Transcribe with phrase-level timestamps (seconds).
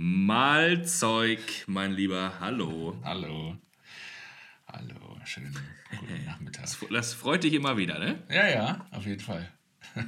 [0.00, 2.34] Mahlzeug, mein Lieber.
[2.38, 2.96] Hallo.
[3.02, 3.58] Hallo.
[4.68, 5.52] Hallo, schönen
[5.90, 6.62] guten Nachmittag.
[6.62, 8.22] Das, das freut dich immer wieder, ne?
[8.30, 9.50] Ja, ja, auf jeden Fall.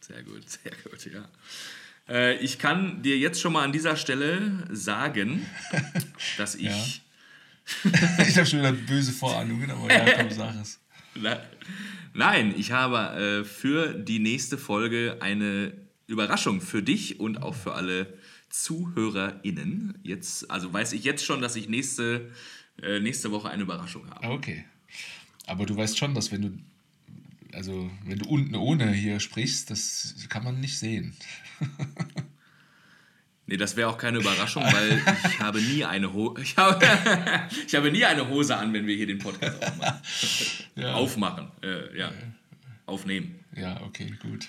[0.00, 1.28] Sehr gut, sehr gut, ja.
[2.08, 5.46] Äh, ich kann dir jetzt schon mal an dieser Stelle sagen,
[6.38, 7.02] dass ich.
[7.84, 8.22] Ja.
[8.26, 10.80] ich habe schon wieder böse Vorahnungen, aber ja, komm, sag es.
[12.14, 15.72] Nein, ich habe äh, für die nächste Folge eine
[16.06, 18.18] Überraschung für dich und auch für alle
[18.50, 19.98] ZuhörerInnen.
[20.02, 22.30] Jetzt, also weiß ich jetzt schon, dass ich nächste,
[22.82, 24.28] äh, nächste Woche eine Überraschung habe.
[24.28, 24.64] Okay.
[25.46, 26.58] Aber du weißt schon, dass wenn du,
[27.52, 31.14] also wenn du unten ohne hier sprichst, das kann man nicht sehen.
[33.46, 36.40] Nee, das wäre auch keine Überraschung, weil ich habe nie eine Hose.
[36.42, 36.86] Ich habe,
[37.66, 40.00] ich habe nie eine Hose an, wenn wir hier den Podcast aufmachen.
[40.76, 40.94] Ja.
[40.94, 41.48] Aufmachen.
[41.62, 42.12] Äh, ja.
[42.86, 43.44] Aufnehmen.
[43.54, 44.48] Ja, okay, gut.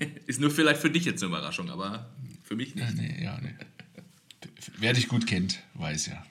[0.00, 0.06] Ja.
[0.26, 2.10] Ist nur vielleicht für dich jetzt eine Überraschung, aber
[2.42, 2.94] für mich nicht.
[2.96, 3.54] Nee, ja, nee.
[4.78, 6.24] Wer dich gut kennt, weiß ja,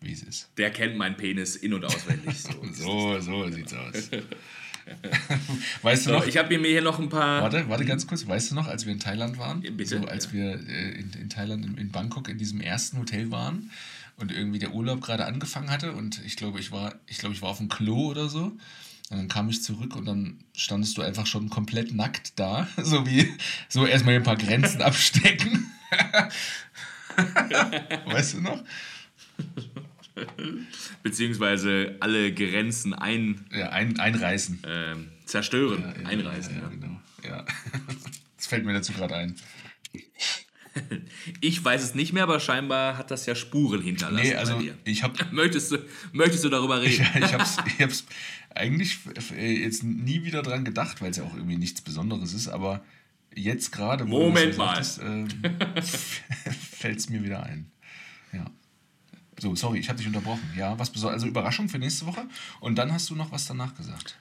[0.00, 0.48] wie es ist.
[0.56, 2.38] Der kennt meinen Penis in- und auswendig.
[2.38, 4.10] So, so, so sieht's aus.
[5.82, 6.26] weißt du so, noch?
[6.26, 7.42] Ich habe mir hier noch ein paar.
[7.42, 8.26] Warte, warte ganz kurz.
[8.26, 9.60] Weißt du noch, als wir in Thailand waren?
[9.60, 10.00] Bitte.
[10.00, 10.32] So, als ja.
[10.32, 13.70] wir äh, in, in, Thailand, in, in, Bangkok, in diesem ersten Hotel waren
[14.16, 17.42] und irgendwie der Urlaub gerade angefangen hatte und ich glaube, ich war, ich glaube, ich
[17.42, 18.52] war auf dem Klo oder so.
[19.12, 22.66] Und dann kam ich zurück und dann standest du einfach schon komplett nackt da.
[22.82, 23.30] So wie,
[23.68, 25.70] so erstmal ein paar Grenzen abstecken.
[28.06, 28.64] weißt du noch?
[31.02, 34.62] Beziehungsweise alle Grenzen ein, ja, ein, einreißen.
[34.66, 36.56] Ähm, zerstören, ja, ja, einreißen.
[36.56, 37.00] Ja, genau.
[37.22, 37.44] Ja.
[38.38, 39.36] Das fällt mir dazu gerade ein.
[41.40, 44.26] Ich weiß es nicht mehr, aber scheinbar hat das ja Spuren hinterlassen.
[44.26, 45.14] Nee, also ich habe.
[45.30, 45.78] Möchtest du,
[46.12, 47.06] möchtest du darüber reden?
[47.14, 48.04] ich, ich habe ich hab's
[48.54, 48.98] eigentlich
[49.36, 52.82] jetzt nie wieder dran gedacht, weil es ja auch irgendwie nichts Besonderes ist, aber
[53.34, 57.70] jetzt gerade, wo Moment mal, äh, fällt es mir wieder ein.
[58.32, 58.44] Ja.
[59.38, 60.42] So, sorry, ich habe dich unterbrochen.
[60.56, 62.26] Ja, was also Überraschung für nächste Woche.
[62.60, 64.18] Und dann hast du noch was danach gesagt.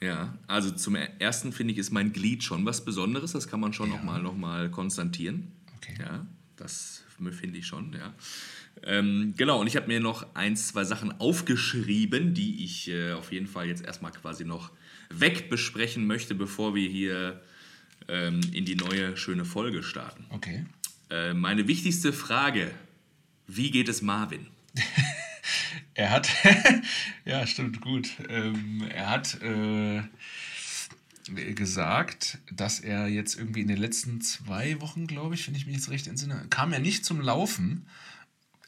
[0.00, 3.32] Ja, also zum ersten finde ich, ist mein Glied schon was Besonderes.
[3.32, 3.96] Das kann man schon ja.
[3.96, 5.52] nochmal noch mal konstatieren.
[5.76, 5.94] Okay.
[5.98, 6.26] Ja,
[6.58, 8.14] das finde ich schon, ja.
[8.84, 13.32] Ähm, genau, und ich habe mir noch ein, zwei Sachen aufgeschrieben, die ich äh, auf
[13.32, 14.70] jeden Fall jetzt erstmal quasi noch
[15.10, 17.42] wegbesprechen möchte, bevor wir hier
[18.06, 20.26] ähm, in die neue schöne Folge starten.
[20.30, 20.64] Okay.
[21.10, 22.70] Äh, meine wichtigste Frage
[23.48, 24.46] wie geht es Marvin?
[25.94, 26.28] er hat,
[27.24, 28.10] ja, stimmt, gut.
[28.28, 30.02] Ähm, er hat äh,
[31.54, 35.76] gesagt, dass er jetzt irgendwie in den letzten zwei Wochen, glaube ich, wenn ich mich
[35.76, 37.86] jetzt recht entsinne, kam er nicht zum Laufen,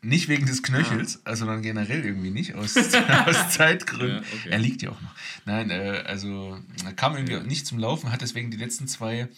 [0.03, 2.75] nicht wegen des Knöchels, also dann generell irgendwie nicht, aus,
[3.27, 4.23] aus Zeitgründen.
[4.23, 4.49] Ja, okay.
[4.51, 5.15] Er liegt ja auch noch.
[5.45, 7.43] Nein, äh, also er kam irgendwie ja.
[7.43, 9.29] nicht zum Laufen, hat deswegen die letzten zwei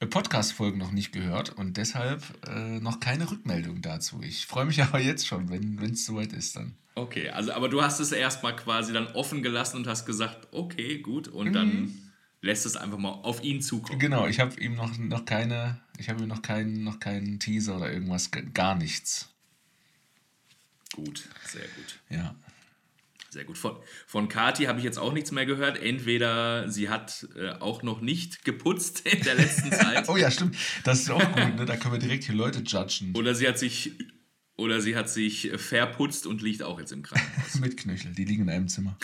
[0.00, 4.20] äh, Podcast-Folgen noch nicht gehört und deshalb äh, noch keine Rückmeldung dazu.
[4.22, 6.74] Ich freue mich aber jetzt schon, wenn es soweit ist dann.
[6.94, 10.98] Okay, also aber du hast es erstmal quasi dann offen gelassen und hast gesagt, okay,
[10.98, 11.52] gut, und mhm.
[11.54, 12.01] dann
[12.42, 13.98] lässt es einfach mal auf ihn zukommen.
[13.98, 17.76] Genau, ich habe ihm noch, noch keine, ich habe ihm noch keinen, noch keinen Teaser
[17.76, 19.30] oder irgendwas, gar nichts.
[20.94, 22.00] Gut, sehr gut.
[22.10, 22.34] Ja.
[23.30, 23.56] Sehr gut.
[23.56, 23.76] Von,
[24.06, 25.80] von Kati habe ich jetzt auch nichts mehr gehört.
[25.80, 30.06] Entweder sie hat äh, auch noch nicht geputzt in der letzten Zeit.
[30.10, 30.54] oh ja, stimmt.
[30.84, 31.64] Das ist auch gut, ne?
[31.66, 33.14] Da können wir direkt hier Leute judgen.
[33.14, 33.92] Oder sie hat sich
[34.56, 37.54] oder sie hat sich verputzt und liegt auch jetzt im Krankenhaus.
[37.58, 38.98] Mit Knöchel, die liegen in einem Zimmer.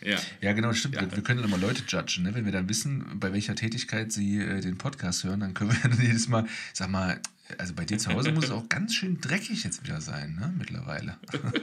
[0.00, 0.18] Ja.
[0.40, 0.94] Ja, genau, stimmt.
[0.94, 1.02] Ja.
[1.02, 2.34] Wir können dann immer Leute judgen, ne?
[2.34, 5.78] Wenn wir dann wissen, bei welcher Tätigkeit sie äh, den Podcast hören, dann können wir
[5.90, 7.20] dann jedes Mal, sag mal,
[7.56, 10.54] also bei dir zu Hause muss es auch ganz schön dreckig jetzt wieder sein, ne?
[10.56, 11.16] Mittlerweile.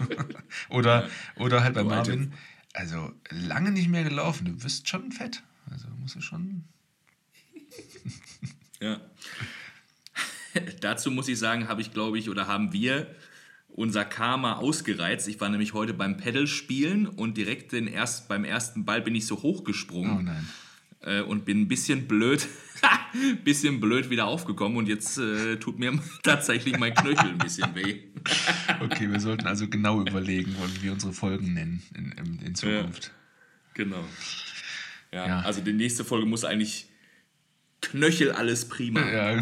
[0.69, 2.33] oder, oder halt bei Marvin,
[2.73, 4.45] also lange nicht mehr gelaufen.
[4.45, 5.43] Du wirst schon fett.
[5.71, 6.65] Also musst du schon.
[8.79, 8.99] ja.
[10.81, 13.15] Dazu muss ich sagen, habe ich, glaube ich, oder haben wir
[13.75, 15.27] unser Karma ausgereizt.
[15.27, 19.15] Ich war nämlich heute beim Pedal spielen und direkt den erst, beim ersten Ball bin
[19.15, 20.17] ich so hochgesprungen.
[20.17, 20.47] Oh nein
[21.05, 22.47] äh, und bin ein bisschen blöd,
[23.43, 28.03] bisschen blöd wieder aufgekommen und jetzt äh, tut mir tatsächlich mein Knöchel ein bisschen weh.
[28.81, 33.05] okay, wir sollten also genau überlegen, wie wir unsere Folgen nennen in, in, in Zukunft.
[33.05, 33.11] Ja,
[33.73, 34.05] genau.
[35.11, 36.87] Ja, ja, also die nächste Folge muss eigentlich
[37.81, 39.39] Knöchel alles prima ja.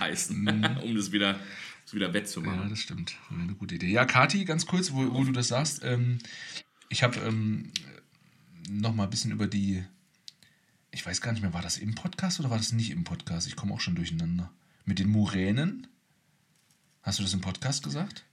[0.00, 0.76] heißen, mhm.
[0.82, 1.38] um das wieder,
[1.88, 2.62] das wieder wettzumachen.
[2.62, 3.16] Ja, das stimmt.
[3.30, 3.90] Eine gute Idee.
[3.90, 5.82] Ja, Kati, ganz kurz, wo, wo du das sagst.
[5.84, 6.18] Ähm,
[6.88, 7.72] ich habe ähm,
[8.70, 9.84] noch mal ein bisschen über die
[10.90, 13.46] ich weiß gar nicht mehr, war das im Podcast oder war das nicht im Podcast?
[13.46, 14.50] Ich komme auch schon durcheinander.
[14.84, 15.86] Mit den Muränen?
[17.02, 18.24] Hast du das im Podcast gesagt?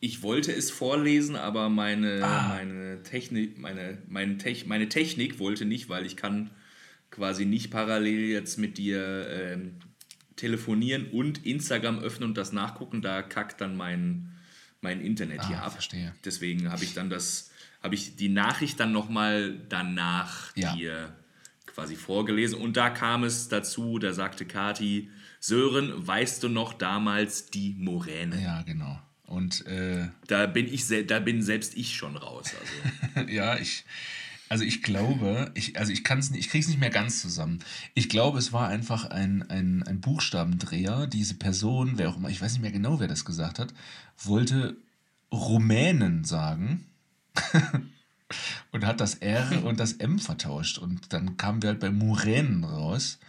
[0.00, 2.48] Ich wollte es vorlesen, aber meine, ah.
[2.48, 6.50] meine, Technik, meine, meine, Te meine Technik wollte nicht, weil ich kann
[7.10, 9.76] quasi nicht parallel jetzt mit dir ähm,
[10.40, 14.32] telefonieren und Instagram öffnen und das nachgucken, da kackt dann mein,
[14.80, 15.72] mein Internet Ah, hier ab.
[15.72, 16.14] verstehe.
[16.24, 17.50] Deswegen habe ich dann das,
[17.82, 20.74] habe ich die Nachricht dann nochmal danach Ja.
[20.74, 21.14] dir
[21.66, 22.58] quasi vorgelesen.
[22.58, 28.42] Und da kam es dazu, da sagte Kati, Sören, weißt du noch damals die Moräne?
[28.42, 29.00] Ja, genau.
[29.26, 32.52] Und äh, Da bin ich da bin selbst ich schon raus.
[33.16, 33.30] Also.
[33.30, 33.84] ja, ich,
[34.50, 37.20] also ich glaube, ich, also ich kann es nicht, ich kriege es nicht mehr ganz
[37.20, 37.60] zusammen.
[37.94, 41.06] Ich glaube, es war einfach ein, ein, ein Buchstabendreher.
[41.06, 43.72] Diese Person, wer auch immer, ich weiß nicht mehr genau, wer das gesagt hat,
[44.18, 44.76] wollte
[45.32, 46.84] Rumänen sagen
[48.72, 50.78] und hat das R und das M vertauscht.
[50.78, 53.20] Und dann kamen wir halt bei Muränen raus.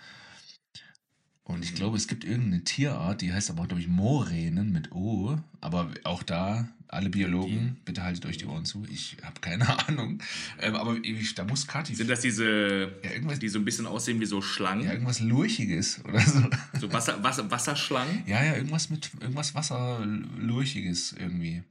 [1.43, 5.37] Und ich glaube, es gibt irgendeine Tierart, die heißt aber, glaube ich, Moränen mit O.
[5.59, 8.85] Aber auch da, alle Biologen, bitte haltet euch die Ohren zu.
[8.91, 10.19] Ich habe keine Ahnung.
[10.59, 11.95] Ähm, aber ich, da muss Kathi.
[11.95, 14.83] Sind das diese, Ja, irgendwas- die so ein bisschen aussehen wie so Schlangen?
[14.85, 16.43] ja, irgendwas Lurchiges oder so.
[16.79, 18.23] So Wasser, Wasser, Wasserschlangen?
[18.25, 21.63] Ja, ja, irgendwas mit irgendwas Wasserlurchiges irgendwie.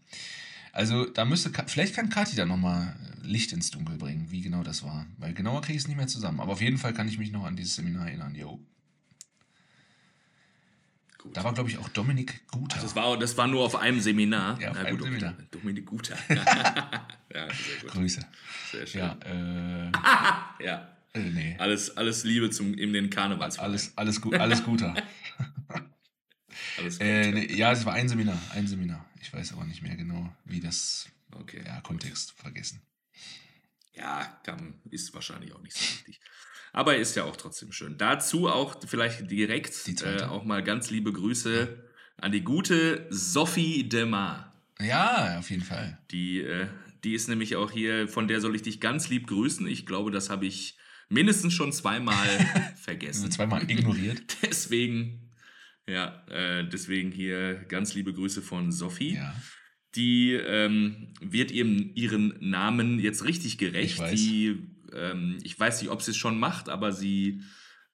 [0.72, 4.82] Also da müsste, vielleicht kann Kathi da nochmal Licht ins Dunkel bringen, wie genau das
[4.84, 5.06] war.
[5.18, 6.40] Weil genauer kriege ich es nicht mehr zusammen.
[6.40, 8.34] Aber auf jeden Fall kann ich mich noch an dieses Seminar erinnern.
[8.34, 8.58] Jo.
[11.20, 11.36] Gut.
[11.36, 12.80] Da war, glaube ich, auch Dominik Guter.
[12.80, 14.58] Das war, das war nur auf einem Seminar.
[14.58, 15.34] Ja, auf Na einem gut, Seminar.
[15.50, 16.16] Dominik Guter.
[16.28, 17.90] ja, sehr gut.
[17.90, 18.26] Grüße.
[18.72, 19.00] Sehr schön.
[19.00, 19.92] Ja, äh,
[20.64, 20.96] Ja.
[21.12, 21.56] äh nee.
[21.58, 23.68] Alles, alles Liebe zum, in den Karnevalsverein.
[23.70, 24.94] Alles, alles gut, alles Guter.
[26.78, 27.06] alles gut.
[27.06, 29.04] äh, nee, ja, es war ein Seminar, ein Seminar.
[29.20, 31.62] Ich weiß aber nicht mehr genau, wie das, okay.
[31.66, 32.80] ja, Kontext vergessen.
[33.92, 36.18] Ja, kann, ist wahrscheinlich auch nicht so wichtig.
[36.72, 37.96] Aber ist ja auch trotzdem schön.
[37.98, 41.84] Dazu auch vielleicht direkt äh, auch mal ganz liebe Grüße
[42.16, 44.54] an die gute Sophie Demar.
[44.80, 45.98] Ja, auf jeden Fall.
[46.10, 46.68] Die, äh,
[47.04, 49.66] die ist nämlich auch hier, von der soll ich dich ganz lieb grüßen.
[49.66, 50.78] Ich glaube, das habe ich
[51.08, 52.28] mindestens schon zweimal
[52.76, 53.30] vergessen.
[53.30, 54.22] Zweimal ignoriert.
[54.42, 55.30] Deswegen,
[55.86, 59.14] ja, äh, deswegen hier ganz liebe Grüße von Sophie.
[59.14, 59.34] Ja.
[59.96, 63.98] Die ähm, wird ihrem, ihren Namen jetzt richtig gerecht.
[63.98, 64.14] Weiß.
[64.14, 67.42] Die, ähm, ich weiß nicht, ob sie es schon macht, aber sie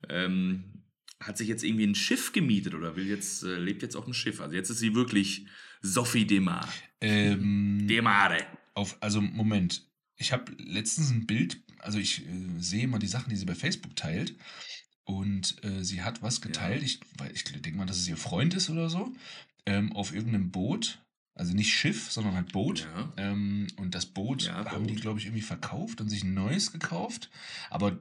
[0.08, 0.82] ähm,
[1.20, 4.14] hat sich jetzt irgendwie ein Schiff gemietet oder will jetzt, äh, lebt jetzt auf dem
[4.14, 4.40] Schiff.
[4.40, 5.46] Also jetzt ist sie wirklich
[5.82, 6.68] Sophie Demar.
[7.00, 8.46] Ähm, Demare.
[8.74, 9.86] auf, also Moment.
[10.16, 13.54] Ich habe letztens ein Bild, also ich äh, sehe immer die Sachen, die sie bei
[13.54, 14.34] Facebook teilt.
[15.04, 16.82] Und äh, sie hat was geteilt.
[16.82, 19.12] Ich, weil ich denke mal, dass es ihr Freund ist oder so.
[19.64, 20.98] Ähm, auf irgendeinem Boot.
[21.36, 22.88] Also nicht Schiff, sondern halt Boot.
[22.96, 23.12] Ja.
[23.18, 25.02] Ähm, und das Boot Ja, haben die, Boot.
[25.02, 27.30] glaube ich, irgendwie verkauft und sich ein neues gekauft.
[27.70, 27.98] Aber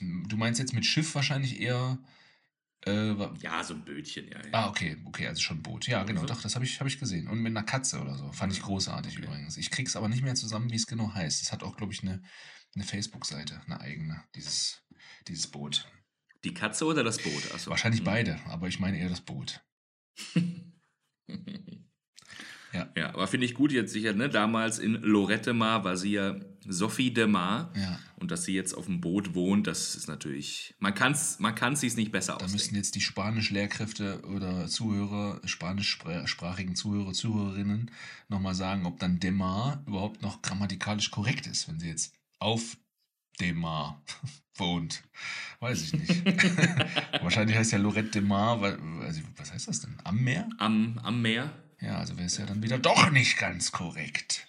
[0.00, 1.98] du meinst jetzt mit Schiff wahrscheinlich eher.
[2.86, 4.36] Äh, Ja, so ein Bötchen, ja.
[4.38, 4.50] ja.
[4.52, 5.88] Ah, okay, okay, also schon Boot.
[5.88, 6.32] Ja, genau, Also?
[6.34, 7.26] doch, das habe ich, hab ich gesehen.
[7.26, 8.30] Und mit einer Katze oder so.
[8.30, 9.26] Fand ich großartig Okay.
[9.26, 9.56] übrigens.
[9.56, 11.42] Ich krieg's aber nicht mehr zusammen, wie es genau heißt.
[11.42, 12.22] Es hat auch, glaube ich, eine,
[12.76, 14.82] eine Facebook-Seite, eine eigene, dieses,
[15.26, 15.90] dieses Boot.
[16.44, 17.50] Die Katze oder das Boot?
[17.52, 17.70] Achso.
[17.70, 18.04] Wahrscheinlich Hm.
[18.04, 19.64] beide, aber ich meine eher das Boot.
[22.76, 22.88] Ja.
[22.96, 24.28] Ja, aber finde ich gut jetzt sicher, ne?
[24.28, 26.36] Damals in Lorette Mar war sie ja
[26.68, 27.72] Sophie de Mar.
[27.74, 30.74] Ja, Und dass sie jetzt auf dem Boot wohnt, das ist natürlich.
[30.78, 32.76] Man kann es man kann's sich nicht besser da müssen ausdenken.
[32.76, 37.90] jetzt die Spanisch-Lehrkräfte oder Zuhörer, spanischsprachigen Zuhörer, Zuhörerinnen
[38.28, 42.76] nochmal sagen, ob dann Demar überhaupt noch grammatikalisch korrekt ist, wenn sie jetzt auf
[43.40, 44.02] Demar
[44.56, 45.02] wohnt.
[45.60, 46.24] Weiß ich nicht.
[47.22, 48.60] Wahrscheinlich heißt ja Lorette de Mar,
[49.02, 49.96] also, was heißt das denn?
[50.04, 50.48] Am Meer?
[50.58, 51.50] Am, am Meer.
[51.86, 54.48] Ja, also wäre es ja dann wieder doch nicht ganz korrekt.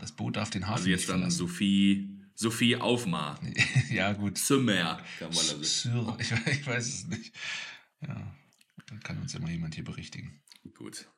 [0.00, 1.38] Das Boot darf den Hafen Also jetzt dann verlassen.
[1.38, 3.40] Sophie, Sophie Aufmar.
[3.90, 4.36] ja, gut.
[4.36, 6.16] Zum Meer, kann man also.
[6.18, 7.32] Ich, ich weiß es nicht.
[8.00, 8.36] Ja,
[8.86, 10.42] dann kann uns mal jemand hier berichtigen.
[10.76, 11.08] Gut.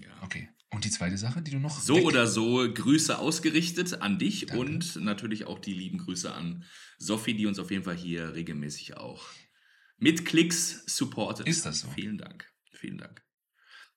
[0.00, 0.10] Ja.
[0.22, 0.48] Okay.
[0.70, 1.78] Und die zweite Sache, die du noch.
[1.80, 4.58] So oder so, Grüße ausgerichtet an dich Danke.
[4.58, 6.64] und natürlich auch die lieben Grüße an
[6.98, 9.28] Sophie, die uns auf jeden Fall hier regelmäßig auch
[9.96, 11.46] mit Klicks supportet.
[11.46, 11.90] Ist das so?
[11.90, 12.52] Vielen Dank.
[12.72, 13.23] Vielen Dank.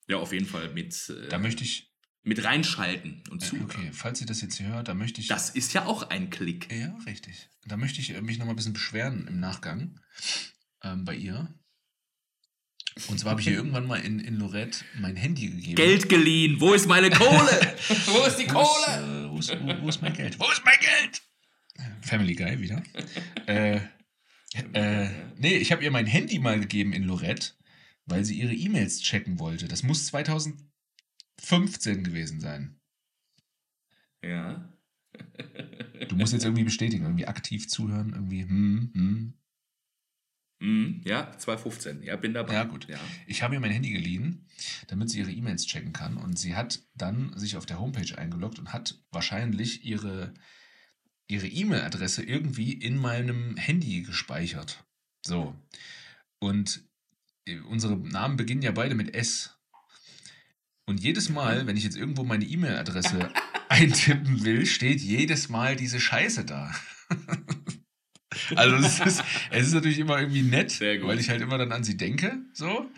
[0.08, 1.92] Ja, auf jeden Fall mit, äh, Da möchte ich.
[2.24, 3.66] mit reinschalten und Äh, zuhören.
[3.70, 5.28] okay, falls ihr das jetzt hier hört, da möchte ich.
[5.28, 6.72] Das ist ja auch ein Klick.
[6.72, 7.50] ja, richtig.
[7.66, 10.00] Da möchte ich äh, mich nochmal ein bisschen beschweren im Nachgang
[10.84, 11.54] ähm, bei ihr.
[13.08, 15.76] Und zwar habe ich ihr irgendwann mal in, in Lorette mein Handy gegeben.
[15.76, 16.60] Geld geliehen.
[16.60, 17.30] Wo ist meine Kohle?
[18.08, 19.26] Wo ist die Wo ist, Kohle?
[19.26, 20.40] äh, wo, ist, wo, wo ist mein Geld?
[20.40, 21.22] Wo ist mein Geld?
[22.02, 22.82] Family Guy wieder.
[23.46, 23.80] äh,
[24.74, 27.52] äh, nee, ich habe ihr mein Handy mal gegeben in Lorette,
[28.08, 29.68] weil sie ihre E-Mails checken wollte.
[29.68, 32.80] Das muss 2015 gewesen sein.
[34.24, 34.74] Ja.
[36.08, 39.34] Du musst jetzt irgendwie bestätigen, irgendwie aktiv zuhören, irgendwie, hm, hm.
[40.60, 42.02] Mhm, ja, 2015.
[42.02, 42.54] Ja, bin dabei.
[42.54, 42.88] Ja, gut.
[42.88, 43.00] Ja.
[43.28, 44.48] Ich habe ihr mein Handy geliehen,
[44.88, 46.18] damit sie ihre E-Mails checken kann.
[46.18, 50.34] Und sie hat dann sich auf der Homepage eingeloggt und hat wahrscheinlich ihre
[51.28, 54.86] ihre E-Mail-Adresse irgendwie in meinem Handy gespeichert.
[55.26, 55.56] So.
[56.40, 56.87] Und
[57.68, 59.58] unsere Namen beginnen ja beide mit S.
[60.86, 63.30] Und jedes Mal, wenn ich jetzt irgendwo meine E-Mail-Adresse
[63.70, 66.74] eintippen will, steht jedes Mal diese Scheiße da.
[68.56, 71.84] also es ist, es ist natürlich immer irgendwie nett, weil ich halt immer dann an
[71.84, 72.90] sie denke, so.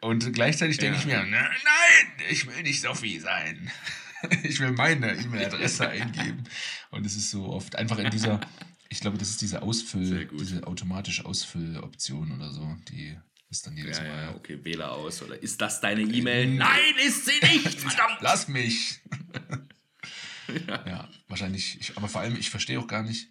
[0.00, 1.00] Und gleichzeitig denke ja.
[1.00, 3.70] ich mir, ne, nein, ich will nicht Sophie sein.
[4.42, 6.44] Ich will meine E-Mail-Adresse eingeben.
[6.90, 8.40] Und es ist so oft einfach in dieser,
[8.88, 13.18] ich glaube, das ist diese Ausfüll, diese automatische Ausfülloption oder so, die
[13.50, 14.22] ist dann jedes ja, Mal.
[14.22, 15.22] Ja, okay, wähle aus.
[15.22, 16.54] Oder ist das deine E-Mail?
[16.54, 17.80] Nein, ist sie nicht!
[17.80, 18.18] Verdammt!
[18.20, 19.00] Lass mich!
[20.66, 20.86] ja.
[20.86, 21.08] ja.
[21.28, 21.80] wahrscheinlich.
[21.80, 23.28] Ich, aber vor allem, ich verstehe auch gar nicht.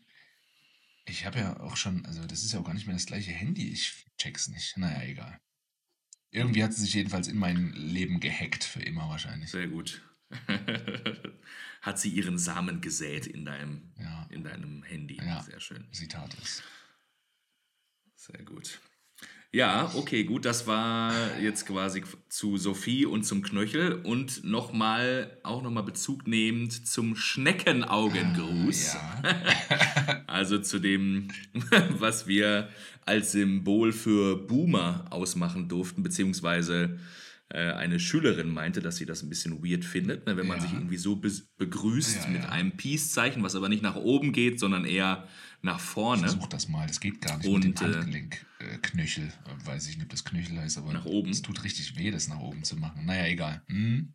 [1.06, 3.32] Ich habe ja auch schon, also das ist ja auch gar nicht mehr das gleiche
[3.32, 3.70] Handy.
[3.70, 4.78] Ich check's nicht.
[4.78, 5.40] Naja, egal.
[6.32, 9.52] Irgendwie hat sie sich jedenfalls in mein Leben gehackt, für immer wahrscheinlich.
[9.52, 10.02] Sehr gut.
[11.82, 14.26] hat sie ihren Samen gesät in deinem, ja.
[14.32, 15.18] in deinem Handy.
[15.18, 15.44] Ja.
[15.44, 15.88] Sehr schön.
[15.92, 16.64] Sie tat es.
[18.16, 18.80] Sehr gut.
[19.56, 20.46] Ja, okay, gut.
[20.46, 26.88] Das war jetzt quasi zu Sophie und zum Knöchel und nochmal, auch nochmal Bezug nehmend
[26.88, 28.96] zum Schneckenaugengruß.
[28.96, 30.24] Ah, ja.
[30.28, 31.28] also zu dem,
[32.00, 32.70] was wir
[33.06, 36.98] als Symbol für Boomer ausmachen durften, beziehungsweise
[37.50, 40.64] eine Schülerin meinte, dass sie das ein bisschen weird findet, ne, wenn man ja.
[40.64, 44.60] sich irgendwie so be begrüßt ja, mit einem Peace-Zeichen, was aber nicht nach oben geht,
[44.60, 45.28] sondern eher
[45.62, 46.24] nach vorne.
[46.24, 49.26] Versuch das mal, das geht gar nicht und, mit dem äh, Handgelenkknöchel.
[49.26, 51.32] Äh, weiß ich nicht, ob das Knöchel heißt, aber nach oben.
[51.32, 53.06] es tut richtig weh, das nach oben zu machen.
[53.06, 53.62] Naja, egal.
[53.68, 54.14] Hm?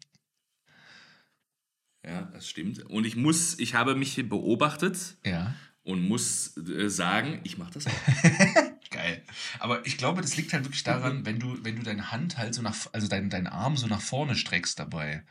[2.04, 2.84] Ja, das stimmt.
[2.86, 5.54] Und ich muss, ich habe mich beobachtet ja.
[5.82, 7.92] und muss äh, sagen, ich mache das auch.
[8.90, 9.22] Geil.
[9.58, 12.54] Aber ich glaube, das liegt halt wirklich daran, wenn du, wenn du deine Hand halt
[12.54, 15.24] so nach, also deinen dein Arm so nach vorne streckst dabei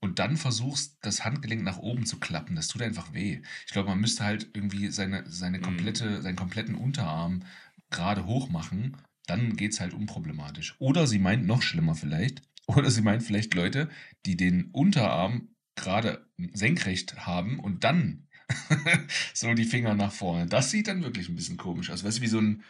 [0.00, 3.42] und dann versuchst, das Handgelenk nach oben zu klappen, das tut einfach weh.
[3.66, 5.62] Ich glaube, man müsste halt irgendwie seine, seine mhm.
[5.62, 6.22] komplette, mhm.
[6.22, 7.44] seinen kompletten Unterarm
[7.90, 10.76] gerade hoch machen, dann geht es halt unproblematisch.
[10.78, 13.88] Oder sie meint noch schlimmer vielleicht, oder sie meint vielleicht Leute,
[14.24, 18.25] die den Unterarm gerade senkrecht haben und dann
[19.34, 20.46] so die Finger nach vorne.
[20.46, 22.04] Das sieht dann wirklich ein bisschen komisch aus.
[22.04, 22.62] Weißt du, wie so ein,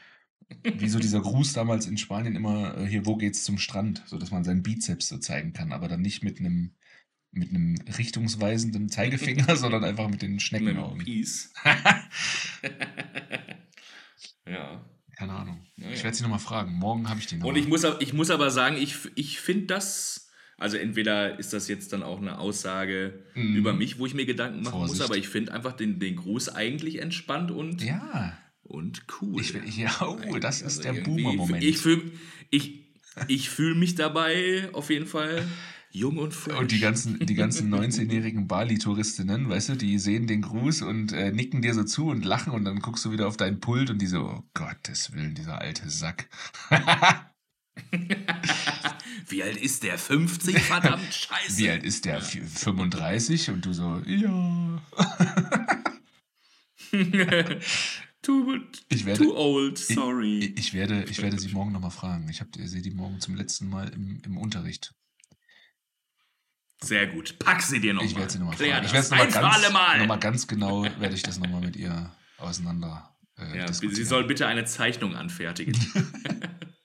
[0.62, 4.02] wie so dieser Gruß damals in Spanien immer, äh, hier, wo geht's zum Strand?
[4.06, 6.72] So dass man seinen Bizeps so zeigen kann, aber dann nicht mit einem
[7.32, 11.04] mit einem richtungsweisenden Zeigefinger, sondern einfach mit den Schneckenaugen.
[11.04, 11.52] Peace.
[14.46, 14.82] ja.
[15.16, 15.66] Keine Ahnung.
[15.76, 16.72] Ja, ich werde sie nochmal fragen.
[16.72, 17.46] Morgen habe ich die noch.
[17.46, 20.25] Und ich muss, ich muss aber sagen, ich, ich finde das,
[20.58, 23.56] also entweder ist das jetzt dann auch eine Aussage mm.
[23.56, 25.00] über mich, wo ich mir Gedanken machen Vorsicht.
[25.00, 28.36] muss, aber ich finde einfach den, den Gruß eigentlich entspannt und, ja.
[28.62, 29.42] und cool.
[29.42, 31.62] Ich, ja, oh, das ist also der Boomer-Moment.
[31.62, 32.10] Ich fühle
[32.50, 32.80] ich,
[33.28, 35.46] ich fühl mich dabei auf jeden Fall
[35.90, 36.58] Jung und fresh.
[36.58, 41.32] Und die ganzen, die ganzen 19-jährigen Bali-Touristinnen, weißt du, die sehen den Gruß und äh,
[41.32, 44.00] nicken dir so zu und lachen und dann guckst du wieder auf deinen Pult und
[44.00, 46.28] die so, oh Gottes Willen, dieser alte Sack.
[49.36, 49.98] Wie alt ist der?
[49.98, 50.58] 50?
[50.60, 51.58] Verdammt, scheiße.
[51.58, 52.22] Wie alt ist der?
[52.22, 53.50] 35?
[53.50, 54.82] Und du so, ja.
[58.22, 58.56] too,
[58.88, 60.38] ich werde, too old, sorry.
[60.38, 62.26] Ich, ich, werde, ich werde sie morgen nochmal fragen.
[62.30, 64.94] Ich sehe die morgen zum letzten Mal im, im Unterricht.
[66.80, 67.38] Sehr gut.
[67.38, 68.10] Pack sie dir nochmal.
[68.10, 68.86] Ich werde sie nochmal fragen.
[68.86, 73.14] Ich werde nochmal ganz, noch mal ganz genau, werde ich das nochmal mit ihr auseinander
[73.36, 75.74] äh, ja, Sie soll bitte eine Zeichnung anfertigen.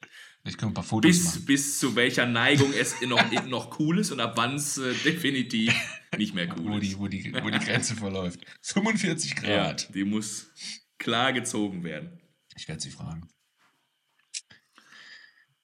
[0.44, 1.46] ich kann ein paar Fotos bis, machen.
[1.46, 5.74] Bis zu welcher Neigung es noch, noch cool ist und ab wann es äh, definitiv
[6.18, 6.84] nicht mehr cool wo ist.
[6.84, 8.40] Die, wo, die, wo die Grenze verläuft.
[8.62, 9.82] 45 Grad.
[9.82, 10.52] Ja, die muss
[10.98, 12.20] klar gezogen werden.
[12.56, 13.30] Ich werde sie fragen.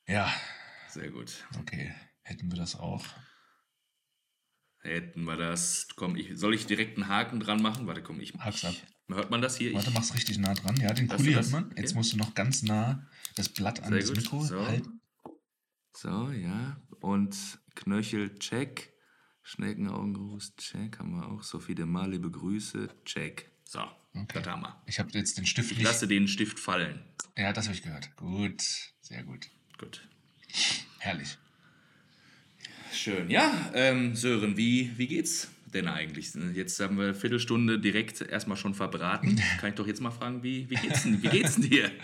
[0.07, 0.33] Ja.
[0.89, 1.45] Sehr gut.
[1.59, 1.93] Okay,
[2.23, 3.05] hätten wir das auch.
[4.87, 5.87] Hätten wir das.
[5.95, 7.87] Komm, ich, soll ich direkt einen Haken dran machen?
[7.87, 8.73] Warte, komm, ich Hack's ab.
[9.09, 9.73] Hört man das hier?
[9.73, 10.77] Warte, ich, mach's richtig nah dran.
[10.77, 11.65] Ja, den Kuli hört man.
[11.65, 11.81] Okay.
[11.81, 14.17] Jetzt musst du noch ganz nah das Blatt an Sehr das gut.
[14.17, 14.65] Mikro so.
[14.65, 15.01] halten.
[15.93, 16.81] So, ja.
[17.01, 17.35] Und
[17.75, 18.93] Knöchel, check.
[19.43, 20.99] Schneckenaugenruß, check.
[20.99, 21.43] Haben wir auch.
[21.43, 23.51] Sophie de Mar, liebe Grüße, check.
[23.65, 23.81] So,
[24.13, 24.25] okay.
[24.33, 24.81] das haben wir.
[24.85, 27.03] Ich habe jetzt den Stift Ich lasse den Stift fallen.
[27.35, 28.15] Ja, das habe ich gehört.
[28.15, 28.61] Gut,
[29.01, 29.49] sehr gut.
[29.77, 30.07] Gut.
[30.99, 31.37] Herrlich.
[32.93, 33.29] Schön.
[33.29, 36.33] Ja, ähm, Sören, wie, wie geht's denn eigentlich?
[36.53, 39.41] Jetzt haben wir eine Viertelstunde direkt erstmal schon verbraten.
[39.59, 41.91] Kann ich doch jetzt mal fragen, wie, wie geht's denn, wie geht's denn dir?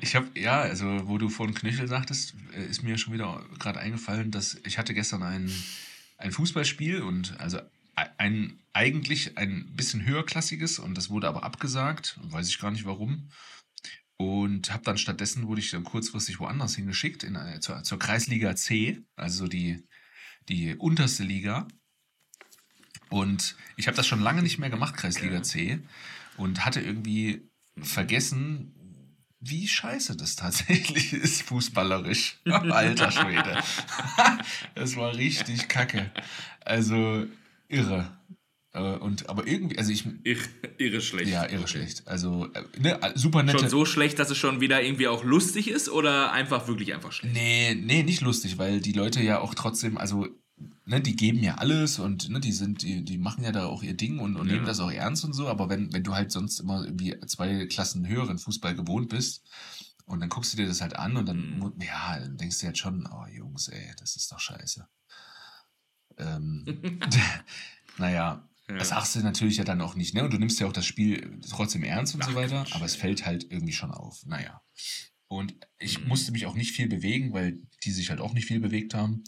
[0.00, 3.80] Ich habe, ja, also wo du von Knöchel sagtest, äh, ist mir schon wieder gerade
[3.80, 5.52] eingefallen, dass ich hatte gestern ein,
[6.16, 7.58] ein Fußballspiel und also
[7.94, 13.28] ein eigentlich ein bisschen höherklassiges und das wurde aber abgesagt, weiß ich gar nicht warum.
[14.16, 18.54] Und habe dann stattdessen, wurde ich dann kurzfristig woanders hingeschickt, in, äh, zur, zur Kreisliga
[18.54, 19.84] C, also die,
[20.48, 21.66] die unterste Liga.
[23.10, 25.42] Und ich habe das schon lange nicht mehr gemacht, Kreisliga.
[25.42, 25.80] C.
[26.36, 27.48] Und hatte irgendwie
[27.80, 28.74] vergessen,
[29.40, 32.38] wie scheiße das tatsächlich ist, fußballerisch.
[32.44, 33.62] Alter Schwede.
[34.74, 36.10] das war richtig kacke.
[36.60, 37.26] Also
[37.68, 38.16] irre.
[38.74, 40.40] Äh, Und, aber irgendwie, also ich, Irre,
[40.78, 41.30] irre schlecht.
[41.30, 41.66] ja, irre Okay.
[41.68, 42.06] schlecht.
[42.06, 43.60] Also, äh, ne, super nette.
[43.60, 47.12] Schon so schlecht, dass es schon wieder irgendwie auch lustig ist oder einfach wirklich einfach
[47.12, 47.32] schlecht?
[47.34, 50.26] Nee, nee, nicht lustig, weil die Leute ja auch trotzdem, also,
[50.86, 53.84] ne, die geben ja alles und ne, die sind, die, die machen ja da auch
[53.84, 54.54] ihr Ding und, und Ja.
[54.54, 57.66] nehmen das auch ernst und so, aber wenn, wenn du halt sonst immer irgendwie zwei
[57.66, 59.44] Klassen höheren Fußball gewohnt bist
[60.06, 61.74] und dann guckst du dir das halt an und dann, Mhm.
[61.80, 64.86] ja, dann denkst du halt schon, oh Jungs, ey, das ist doch scheiße.
[66.18, 66.64] Ähm,
[67.98, 68.78] naja, Ja.
[68.78, 70.24] das sagst du natürlich ja dann auch nicht, ne?
[70.24, 72.84] Und du nimmst ja auch das Spiel trotzdem ernst und Ach, so weiter, Quatsch, aber
[72.86, 74.24] es fällt halt irgendwie schon auf.
[74.26, 74.62] Naja.
[75.28, 76.08] Und ich Mhm.
[76.08, 79.22] musste mich auch nicht viel bewegen, weil die sich halt auch nicht viel bewegt haben.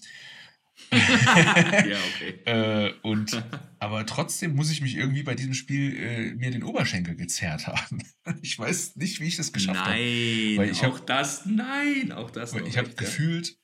[0.93, 2.35] ja, okay.
[2.47, 3.43] Äh, und,
[3.79, 8.03] aber trotzdem muss ich mich irgendwie bei diesem Spiel äh, mir den Oberschenkel gezerrt haben.
[8.43, 9.91] Ich weiß nicht, wie ich das geschafft habe.
[9.91, 13.57] Nein, Weil ich auch hab- das, nein, auch das ich habe gefühlt,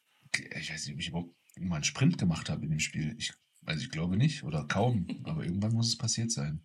[0.56, 3.14] ich weiß nicht, ob ich überhaupt mal einen Sprint gemacht habe in dem Spiel.
[3.18, 3.32] Ich,
[3.64, 6.60] also ich glaube nicht oder kaum, aber irgendwann muss es passiert sein.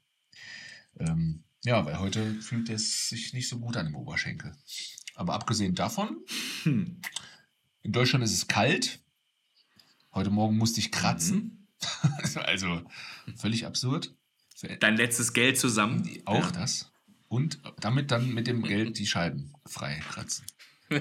[0.99, 4.55] Ähm, ja, weil heute fühlt es sich nicht so gut an im Oberschenkel.
[5.15, 6.17] Aber abgesehen davon,
[6.63, 7.01] Hm.
[7.81, 8.99] in Deutschland ist es kalt.
[10.13, 11.67] Heute Morgen musste ich kratzen.
[12.03, 12.37] Mhm.
[12.45, 12.81] also
[13.35, 14.15] völlig absurd.
[14.79, 16.09] Dein letztes Geld zusammen.
[16.25, 16.51] Auch ja.
[16.51, 16.91] das.
[17.27, 20.45] Und damit dann mit dem Geld die Scheiben frei kratzen.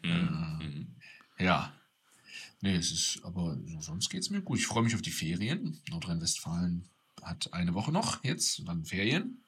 [0.00, 0.58] Mhm.
[0.62, 0.96] Mhm.
[1.40, 1.74] Ja.
[2.60, 4.58] Nee, es ist, aber sonst geht es mir gut.
[4.58, 5.80] Ich freue mich auf die Ferien.
[5.90, 6.88] Nordrhein-Westfalen
[7.22, 9.44] hat eine Woche noch jetzt, dann Ferien.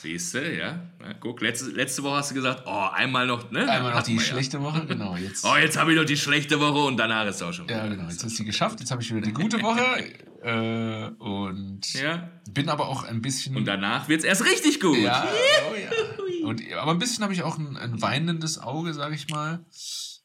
[0.00, 0.90] Siehst du, ja.
[1.00, 1.12] ja.
[1.20, 3.70] Guck, letzte, letzte Woche hast du gesagt, oh, einmal noch, ne?
[3.70, 5.16] Einmal noch die schlechte Woche, genau.
[5.16, 5.52] Jetzt, Ja.
[5.54, 7.86] Oh, jetzt habe ich noch die schlechte Woche und danach ist es auch schon ja,
[7.86, 8.08] genau.
[8.08, 8.80] Jetzt ist sie geschafft.
[8.80, 9.82] Jetzt habe ich wieder die gute Woche.
[10.42, 12.28] Äh, und Ja.
[12.50, 13.54] bin aber auch ein bisschen.
[13.56, 14.98] Und danach wird es erst richtig gut.
[14.98, 15.24] Ja,
[15.70, 16.48] oh ja.
[16.48, 19.64] Und, aber ein bisschen habe ich auch ein, ein weinendes Auge, sage ich mal,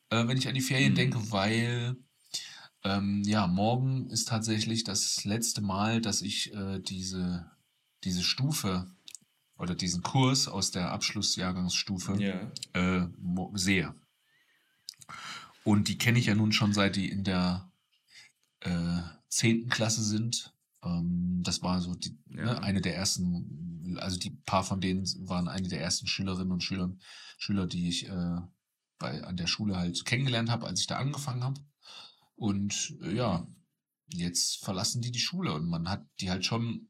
[0.10, 0.96] äh, wenn ich an die Ferien Mhm.
[0.96, 1.98] denke, weil
[2.88, 7.50] ähm, ja, morgen ist tatsächlich das letzte Mal, dass ich äh, diese,
[8.04, 8.90] diese Stufe
[9.58, 12.52] oder diesen Kurs aus der Abschlussjahrgangsstufe Ja.
[12.74, 13.08] äh,
[13.56, 13.94] sehe.
[15.64, 17.72] Und die kenne ich ja nun schon seit die in der
[18.62, 19.70] äh, 10.
[19.70, 20.54] Klasse sind.
[20.84, 22.46] Ähm, das war so die, Ja.
[22.46, 26.64] ne, eine der ersten, also die paar von denen waren eine der ersten Schülerinnen und
[26.64, 26.96] Schüler,
[27.38, 28.38] Schüler, die ich äh,
[29.00, 31.60] bei, an der Schule halt kennengelernt habe, als ich da angefangen habe.
[32.38, 33.48] Und äh, ja,
[34.14, 36.88] jetzt verlassen die die Schule und man hat die halt schon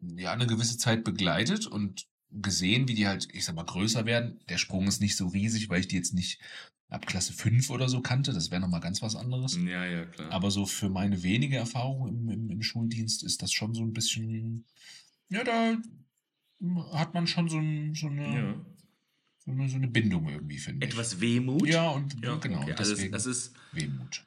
[0.00, 4.40] ja eine gewisse Zeit begleitet und gesehen, wie die halt, ich sag mal, größer werden.
[4.48, 6.40] Der Sprung ist nicht so riesig, weil ich die jetzt nicht
[6.88, 8.32] ab Klasse 5 oder so kannte.
[8.32, 9.56] Das wäre nochmal ganz was anderes.
[9.56, 10.32] Ja, ja, klar.
[10.32, 13.92] Aber so für meine wenige Erfahrung im, im, im Schuldienst ist das schon so ein
[13.92, 14.64] bisschen,
[15.28, 15.76] ja, da
[16.92, 18.66] hat man schon so, ein, so, eine, ja.
[19.44, 20.92] so, eine, so eine Bindung irgendwie, finde ich.
[20.92, 21.68] Etwas Wehmut.
[21.68, 22.72] Ja, und Ja, genau, okay.
[22.72, 24.26] Also deswegen das ist, Wehmut.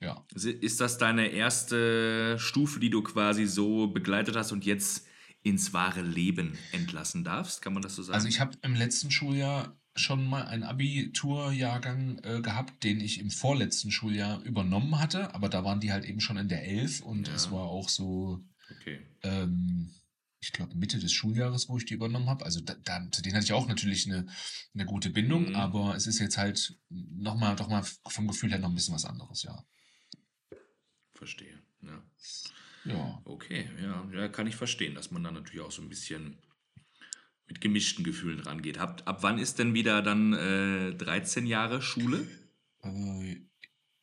[0.00, 0.26] Ja.
[0.34, 5.06] ist das deine erste Stufe, die du quasi so begleitet hast und jetzt
[5.42, 7.62] ins wahre Leben entlassen darfst?
[7.62, 8.14] Kann man das so sagen?
[8.14, 13.30] Also ich habe im letzten Schuljahr schon mal einen Abiturjahrgang äh, gehabt, den ich im
[13.30, 17.28] vorletzten Schuljahr übernommen hatte, aber da waren die halt eben schon in der 11 und
[17.28, 17.34] Ja.
[17.34, 19.00] es war auch so, okay.
[19.22, 19.94] ähm,
[20.40, 22.44] ich glaube Mitte des Schuljahres, wo ich die übernommen habe.
[22.44, 24.26] Also da, da, zu denen hatte ich auch natürlich eine,
[24.74, 25.56] eine gute Bindung, Mhm.
[25.56, 29.04] aber es ist jetzt halt nochmal doch mal vom Gefühl her noch ein bisschen was
[29.06, 29.64] anderes, ja.
[31.16, 31.58] Verstehe.
[31.82, 32.02] Ja.
[32.84, 33.20] Ja.
[33.24, 36.38] Okay, ja, ja, kann ich verstehen, dass man da natürlich auch so ein bisschen
[37.48, 38.78] mit gemischten Gefühlen rangeht.
[38.78, 42.26] Ab, ab wann ist denn wieder dann äh, 13 Jahre Schule?
[42.82, 43.36] Äh,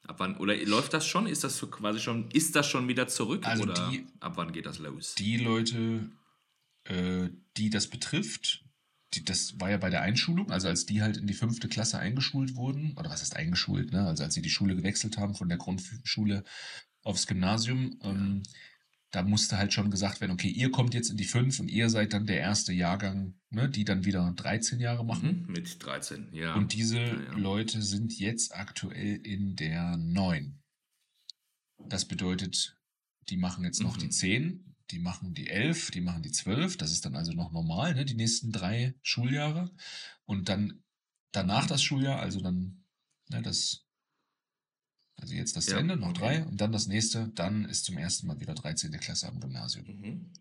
[0.06, 1.28] Ab wann, oder läuft das schon?
[1.28, 3.48] Ist das so quasi schon, ist das schon wieder zurück?
[3.48, 5.16] Also oder die- ab wann geht das los?
[5.16, 6.10] die Leute,
[6.84, 8.66] äh, die das betrifft,
[9.14, 12.00] die, das war ja bei der Einschulung, also als die halt in die fünfte Klasse
[12.00, 14.06] eingeschult wurden, oder was heißt eingeschult, ne?
[14.06, 16.44] Also als sie die Schule gewechselt haben von der Grundschule
[17.04, 18.44] aufs Gymnasium, ähm,
[19.12, 21.90] da musste halt schon gesagt werden, okay, ihr kommt jetzt in die fünf und ihr
[21.90, 25.46] seid dann der erste Jahrgang, ne, die dann wieder 13 Jahre machen.
[25.46, 26.56] Mhm, mit 13, ja.
[26.56, 27.38] Und diese Ja, ja.
[27.38, 30.60] Leute sind jetzt aktuell in der 9.
[31.88, 32.78] Das bedeutet,
[33.30, 34.02] die machen jetzt noch Mhm.
[34.02, 36.78] die 10, die machen die 11, die machen die 12.
[36.78, 38.06] Das ist dann also noch normal, ne?
[38.06, 39.72] die nächsten drei Schuljahre.
[40.26, 40.84] Und dann
[41.32, 42.84] danach das Schuljahr, also dann
[43.30, 43.83] ne, das,
[45.18, 46.20] also jetzt das zu Ja, Ende, noch okay.
[46.20, 46.46] drei.
[46.46, 48.92] Und dann das nächste, dann ist zum ersten Mal wieder 13.
[49.00, 49.86] Klasse am Gymnasium.
[49.88, 50.34] Mhm.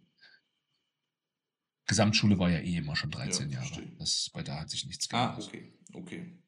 [1.87, 3.87] Gesamtschule war ja eh immer schon 13 Ja, Jahre.
[3.99, 5.49] Das, bei da hat sich nichts Ah, geändert.
[5.49, 6.39] okay, okay.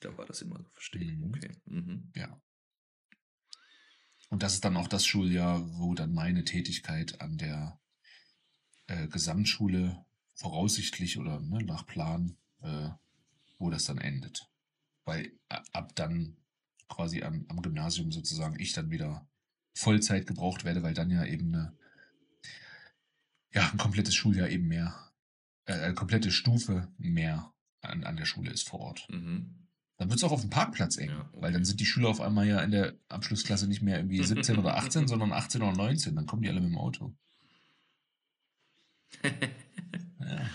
[0.00, 1.12] Da war das immer so, verstehe.
[1.12, 1.24] Mhm.
[1.34, 1.50] Okay.
[1.66, 2.12] Mhm.
[2.14, 2.40] Ja.
[4.28, 7.80] Und das ist dann auch das Schuljahr, wo dann meine Tätigkeit an der
[8.86, 12.90] äh, Gesamtschule voraussichtlich oder ne, nach Plan, äh,
[13.58, 14.48] wo das dann endet.
[15.04, 16.36] Weil ab dann
[16.90, 19.26] quasi am, am Gymnasium sozusagen ich dann wieder
[19.74, 21.72] Vollzeit gebraucht werde, weil dann ja eben eine,
[23.54, 24.94] ja, ein komplettes Schuljahr eben mehr,
[25.64, 29.06] äh, eine komplette Stufe mehr an, an der Schule ist vor Ort.
[29.10, 29.56] Mhm.
[29.96, 31.42] Dann wird es auch auf dem Parkplatz eng, Ja, okay.
[31.42, 34.58] weil dann sind die Schüler auf einmal ja in der Abschlussklasse nicht mehr irgendwie 17
[34.58, 36.14] oder 18, sondern 18 oder 19.
[36.16, 37.14] Dann kommen die alle mit dem Auto.
[40.20, 40.48] Ja,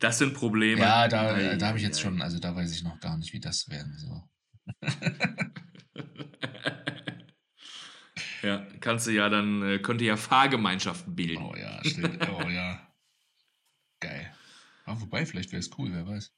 [0.00, 0.80] Das sind Probleme.
[0.80, 3.38] ja da, da habe ich jetzt schon, also da weiß ich noch gar nicht, wie
[3.40, 4.22] das werden soll.
[8.42, 11.42] Ja, kannst du ja dann, äh, könnte ja Fahrgemeinschaften bilden.
[11.42, 12.26] Oh ja, stimmt.
[12.28, 12.86] Oh ja.
[14.00, 14.34] Geil.
[14.84, 16.32] Aber wobei, vielleicht wäre es cool, wer weiß.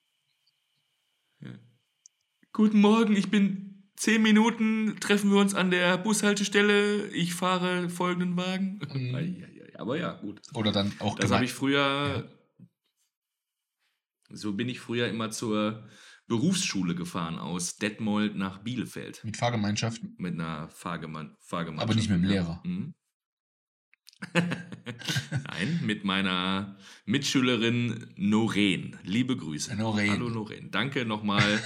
[2.53, 7.07] Guten Morgen, ich bin zehn Minuten, treffen wir uns an der Bushaltestelle.
[7.09, 8.81] Ich fahre folgenden Wagen.
[8.93, 9.47] Mhm.
[9.77, 10.43] Aber ja, gut.
[10.55, 12.31] Oder dann auch Das habe ich früher.
[14.29, 15.89] So bin ich früher immer zur
[16.27, 20.15] Berufsschule gefahren aus Detmold nach Bielefeld mit Fahrgemeinschaften.
[20.19, 21.91] mit einer Fahrgemein Fahrgemeinschaft.
[21.91, 22.29] Aber nicht mit dem.
[22.29, 22.61] Lehrer.
[22.65, 22.95] Mhm.
[24.35, 28.97] Nein, mit meiner Mitschülerin Noreen.
[29.03, 29.75] Liebe Grüße.
[29.75, 30.11] Noreen.
[30.13, 30.71] Hallo Noreen.
[30.71, 31.61] Danke nochmal,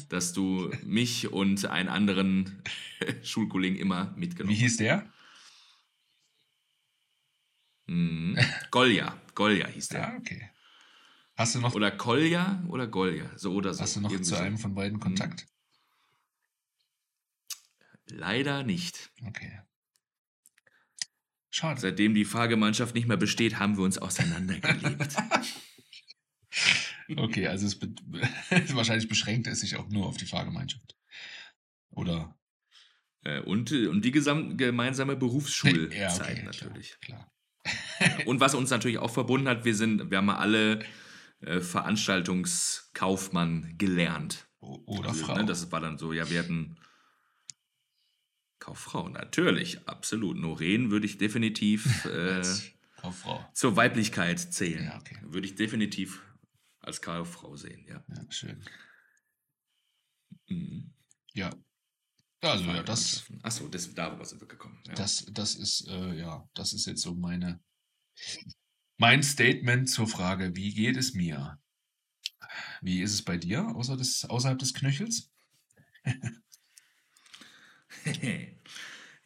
[0.08, 2.62] dass du mich und einen anderen
[3.22, 5.02] Schulkollegen immer Wie mitgenommen hieß der?
[5.02, 5.10] hast.
[7.86, 8.38] Mhm.
[8.70, 9.16] Golja.
[9.34, 10.00] Golja hieß der.
[10.00, 10.50] Ja, okay.
[11.40, 13.24] Hast du noch, Oder Kolja oder Golja.
[13.34, 13.80] So oder so.
[13.80, 15.00] hast du noch zu einem von beiden Mhm.
[15.00, 15.46] Kontakt?
[18.10, 19.10] Leider nicht.
[19.26, 19.62] Okay.
[21.48, 21.80] Schade.
[21.80, 25.16] Seitdem die Fahrgemeinschaft nicht mehr besteht, haben wir uns auseinandergelebt.
[27.16, 27.88] Okay, also es be
[28.74, 30.94] wahrscheinlich beschränkt es sich auch nur auf die Fahrgemeinschaft.
[31.90, 32.38] Oder?
[33.24, 37.00] Äh, und, äh, und die gemeinsame Berufsschulzeit Ja, okay, natürlich.
[37.00, 37.32] Klar.
[38.26, 40.84] Und was uns natürlich auch verbunden hat, wir sind, wir haben alle
[41.40, 44.48] äh, Veranstaltungskaufmann gelernt.
[44.60, 45.36] Oder Also, Frau.
[45.36, 46.76] Ne, das war dann so, ja, wir hatten
[48.58, 50.36] Kauffrau, natürlich, absolut.
[50.36, 52.42] Noreen würde ich definitiv äh,
[53.54, 54.84] zur Weiblichkeit zählen.
[54.84, 55.16] Ja, okay.
[55.22, 56.22] Würde ich definitiv
[56.80, 58.04] als Kauffrau sehen, ja.
[58.08, 58.62] Ja, schön.
[60.48, 60.92] Mhm.
[61.32, 61.50] Ja.
[62.42, 64.82] Also ja, das, Achso, das, darüber sind wir gekommen.
[64.86, 64.94] Ja.
[64.94, 67.60] das, das ist, äh, ja, das ist jetzt so meine,
[69.00, 71.58] mein Statement zur Frage, wie geht es mir?
[72.82, 75.32] Wie ist es bei dir, außer des, außerhalb des Knöchels?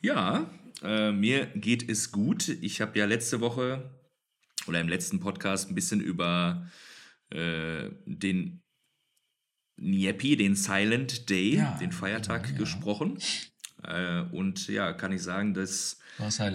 [0.00, 0.48] ja,
[0.82, 2.48] äh, mir geht es gut.
[2.48, 3.98] Ich habe ja letzte Woche
[4.68, 6.70] oder im letzten Podcast ein bisschen über
[7.30, 8.62] äh, den
[9.76, 12.58] Nyepi, den Silent Day, Ja, den Feiertag ja, ja.
[12.58, 13.18] gesprochen.
[13.86, 15.98] Äh, und ja, kann ich sagen, das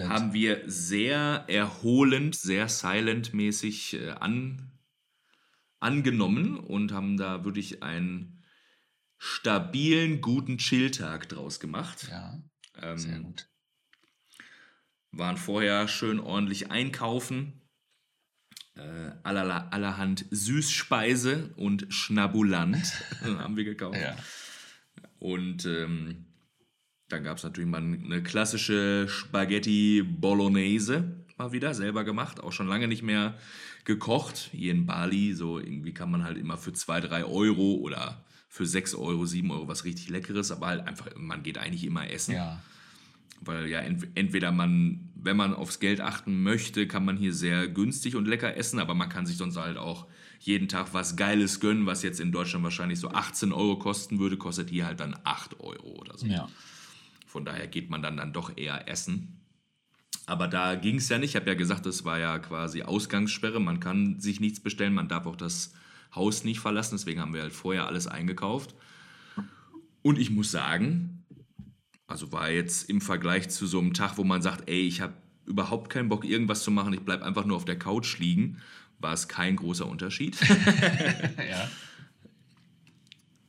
[0.08, 4.70] haben wir sehr erholend, sehr silent-mäßig äh, an,
[5.80, 8.42] angenommen und haben da wirklich einen
[9.18, 12.08] stabilen, guten Chilltag draus gemacht.
[12.10, 12.42] ja,
[12.82, 13.48] Ähm, sehr gut.
[15.12, 17.60] waren vorher schön ordentlich einkaufen.
[18.76, 23.98] Äh, allerla- allerhand Süßspeise und Schnabulant haben wir gekauft.
[24.00, 24.16] Ja.
[25.18, 26.29] Und ähm,
[27.10, 32.40] dann gab es natürlich mal eine klassische Spaghetti Bolognese mal wieder, selber gemacht.
[32.40, 33.34] Auch schon lange nicht mehr
[33.84, 34.50] gekocht.
[34.52, 38.66] Hier in Bali, so irgendwie kann man halt immer für 2, 3 Euro oder für
[38.66, 42.34] 6 Euro, 7 Euro was richtig Leckeres, aber halt einfach, man geht eigentlich immer essen.
[42.34, 42.60] Ja,
[43.40, 47.68] Weil ja ent entweder man, wenn man aufs Geld achten möchte, kann man hier sehr
[47.68, 50.06] günstig und lecker essen, aber man kann sich sonst halt auch
[50.40, 54.36] jeden Tag was Geiles gönnen, was jetzt in Deutschland wahrscheinlich so 18 Euro kosten würde,
[54.36, 56.26] kostet hier halt dann 8 Euro oder so.
[56.26, 56.48] ja.
[57.30, 59.40] Von daher geht man dann, dann doch eher essen.
[60.26, 61.30] Aber da ging es ja nicht.
[61.30, 63.60] Ich habe ja gesagt, das war ja quasi Ausgangssperre.
[63.60, 65.72] Man kann sich nichts bestellen, man darf auch das
[66.12, 66.96] Haus nicht verlassen.
[66.96, 68.74] Deswegen haben wir halt vorher alles eingekauft.
[70.02, 71.24] Und ich muss sagen,
[72.08, 75.14] also war jetzt im Vergleich zu so einem Tag, wo man sagt, ey, ich habe
[75.46, 78.60] überhaupt keinen Bock, irgendwas zu machen, ich bleibe einfach nur auf der Couch liegen,
[78.98, 80.36] war es kein großer Unterschied.
[81.48, 81.70] ja.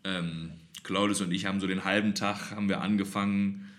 [0.04, 0.52] ähm,
[0.84, 3.71] Claudius und ich haben so den halben Tag haben wir angefangen,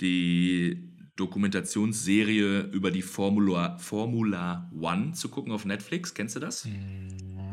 [0.00, 6.14] die Dokumentationsserie über die Formula, Formula One zu gucken auf Netflix.
[6.14, 6.66] Kennst du das?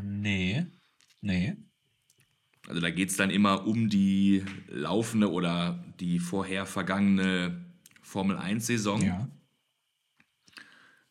[0.04, 0.68] Nee.
[1.22, 1.56] Nee.
[2.68, 7.66] Also da geht es dann immer um die laufende oder die vorher vergangene
[8.02, 9.02] Formel 1-Saison.
[9.02, 9.30] Ja.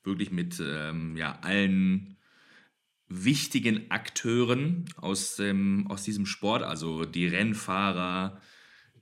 [0.03, 2.17] Wirklich mit ähm, ja, allen
[3.09, 8.41] wichtigen Akteuren aus, dem, aus diesem Sport, also die Rennfahrer,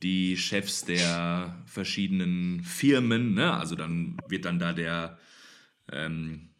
[0.03, 3.35] die Chefs der verschiedenen Firmen.
[3.35, 3.53] Ne?
[3.53, 5.19] Also dann wird dann da der
[5.91, 6.51] ähm,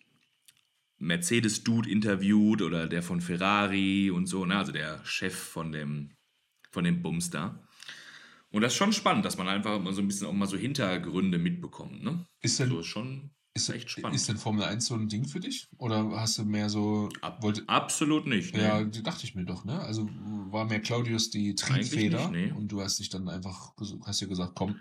[0.99, 4.57] Mercedes-Dude interviewt oder der von Ferrari und so, ne?
[4.57, 6.11] also der Chef von dem,
[6.71, 7.61] von dem Bums da.
[8.51, 10.57] Und das ist schon spannend, dass man einfach mal so ein bisschen auch mal so
[10.57, 12.05] Hintergründe mitbekommt.
[12.05, 12.27] Ne?
[12.43, 14.17] Ist denn, so ist schon ist, echt spannend.
[14.17, 15.69] ist denn Formel 1 so ein Ding für dich?
[15.77, 17.11] Oder hast du mehr so.
[17.21, 18.55] Ab, wollte, absolut nicht.
[18.55, 18.63] Ne?
[18.63, 19.79] ja, dachte ich mir doch, ne?
[19.81, 20.09] Also
[20.51, 22.59] war mehr Claudius die Triebfeder nicht, nee.
[22.59, 23.73] und du hast dich dann einfach,
[24.07, 24.77] hast dir gesagt, komm,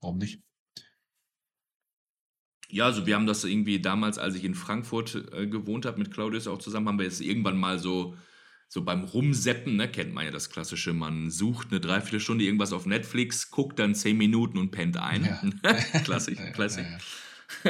[0.00, 0.40] warum nicht?
[2.70, 6.12] Ja, also wir haben das irgendwie damals, als ich in Frankfurt äh, gewohnt habe, mit
[6.12, 8.14] Claudius auch zusammen, haben wir es irgendwann mal so,
[8.68, 12.84] so beim Rumseppen, ne, kennt man ja das klassische, man sucht eine Dreiviertelstunde irgendwas auf
[12.84, 15.24] Netflix, guckt dann zehn Minuten und pennt ein.
[15.24, 15.72] Ja.
[16.04, 16.98] Klassik, Ja, ja, ja.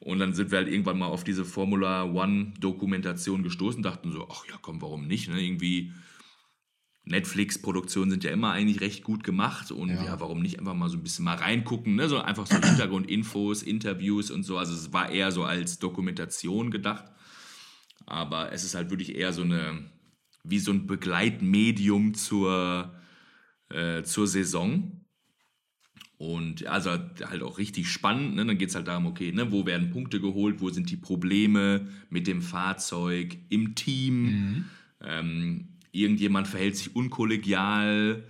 [0.00, 4.28] Und dann sind wir halt irgendwann mal auf diese Formula One Dokumentation gestoßen, dachten so,
[4.30, 5.28] ach ja, komm, warum nicht?
[5.28, 5.40] Ne?
[5.42, 5.92] Irgendwie
[7.04, 10.04] Netflix-Produktionen sind ja immer eigentlich recht gut gemacht und Ja.
[10.04, 10.20] ja.
[10.20, 12.08] warum nicht einfach mal so ein bisschen mal reingucken, ne?
[12.08, 14.58] so einfach so Hintergrundinfos, Interviews und so.
[14.58, 17.04] Also es war eher so als Dokumentation gedacht,
[18.06, 19.90] aber es ist halt wirklich eher so eine,
[20.44, 22.94] wie so ein Begleitmedium zur,
[23.70, 25.04] äh, zur Saison.
[26.18, 28.34] Und also halt auch richtig spannend.
[28.34, 28.44] Ne?
[28.44, 31.86] Dann geht es halt darum, okay, ne, wo werden Punkte geholt, wo sind die Probleme
[32.10, 34.22] mit dem Fahrzeug, im Team.
[34.24, 34.64] Mhm.
[35.00, 38.24] Ähm, irgendjemand verhält sich unkollegial.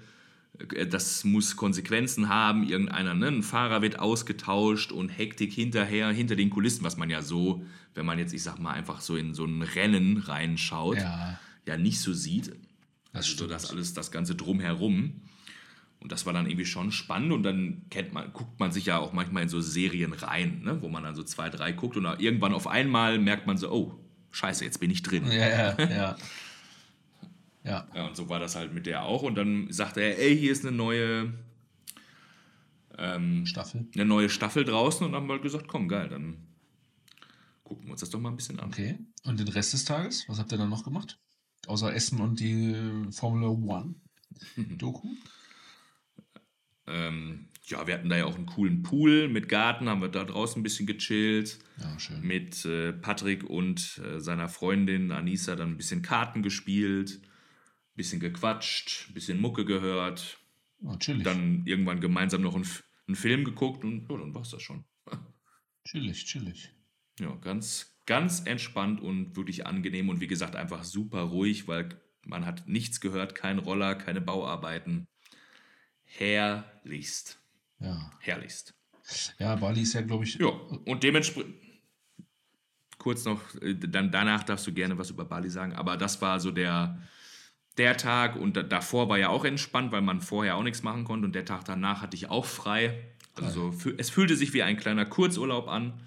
[0.75, 2.69] Äh, Das muss Konsequenzen haben.
[2.69, 7.23] Irgendeiner, ne, ein Fahrer wird ausgetauscht und Hektik hinterher, hinter den Kulissen, was man ja
[7.23, 11.39] so, wenn man jetzt, ich sag mal, einfach so in so ein Rennen reinschaut, Ja,
[11.67, 12.49] ja nicht so sieht.
[12.49, 12.57] das
[13.15, 13.51] Also so stimmt.
[13.53, 15.23] das alles, das Ganze drumherum.
[16.01, 18.99] Und das war dann irgendwie schon spannend und dann kennt man, guckt man sich ja
[18.99, 20.81] auch manchmal in so Serien rein, ne?
[20.81, 23.99] wo man dann so zwei, drei guckt und irgendwann auf einmal merkt man so, oh,
[24.31, 25.27] scheiße, jetzt bin ich drin.
[25.27, 26.17] Ja, ja, ja.
[27.65, 29.23] Ja, Ja, und so war das halt mit der auch.
[29.23, 31.35] Und dann sagte er, ey, hier ist eine neue,
[32.97, 33.87] ähm, Staffel.
[33.95, 36.47] eine neue Staffel draußen und dann haben wir halt gesagt, komm, geil, dann
[37.65, 38.69] gucken wir uns das doch mal ein bisschen an.
[38.69, 38.99] Okay.
[39.25, 41.19] Und den Rest des Tages, was habt ihr dann noch gemacht?
[41.67, 42.75] Außer Essen und die
[43.11, 43.97] Formula One
[44.57, 45.09] Doku?
[46.89, 50.25] Ähm, ja, wir hatten da ja auch einen coolen Pool mit Garten, haben wir da
[50.25, 51.59] draußen ein bisschen gechillt.
[51.79, 52.21] Ja, schön.
[52.23, 58.21] mit äh, Patrick und äh, seiner Freundin Anissa dann ein bisschen Karten gespielt, ein bisschen
[58.21, 60.39] gequatscht, ein bisschen Mucke gehört,
[60.83, 61.25] Oh, chillig.
[61.25, 62.67] dann irgendwann gemeinsam noch einen,
[63.07, 64.85] einen Film geguckt und ja, dann war es das schon.
[65.85, 66.73] chillig, chillig.
[67.21, 71.89] Ja, ganz, ganz entspannt und wirklich angenehm und wie gesagt einfach super ruhig, weil
[72.25, 75.07] man hat nichts gehört, kein Roller, keine Bauarbeiten.
[76.09, 77.39] Herrlichst.
[77.81, 78.11] Ja.
[78.21, 78.75] Herrlichst.
[79.39, 80.35] Ja, Bali ist ja, glaube ich.
[80.35, 81.55] Ja, und dementsprechend.
[82.99, 86.41] Kurz noch, äh, dann danach darfst du gerne was über Bali sagen, aber das war
[86.41, 87.01] so der,
[87.77, 91.05] der Tag und da, davor war ja auch entspannt, weil man vorher auch nichts machen
[91.05, 93.15] konnte und der Tag danach hatte ich auch frei.
[93.35, 96.01] Also so, es fühlte sich wie ein kleiner Kurzurlaub an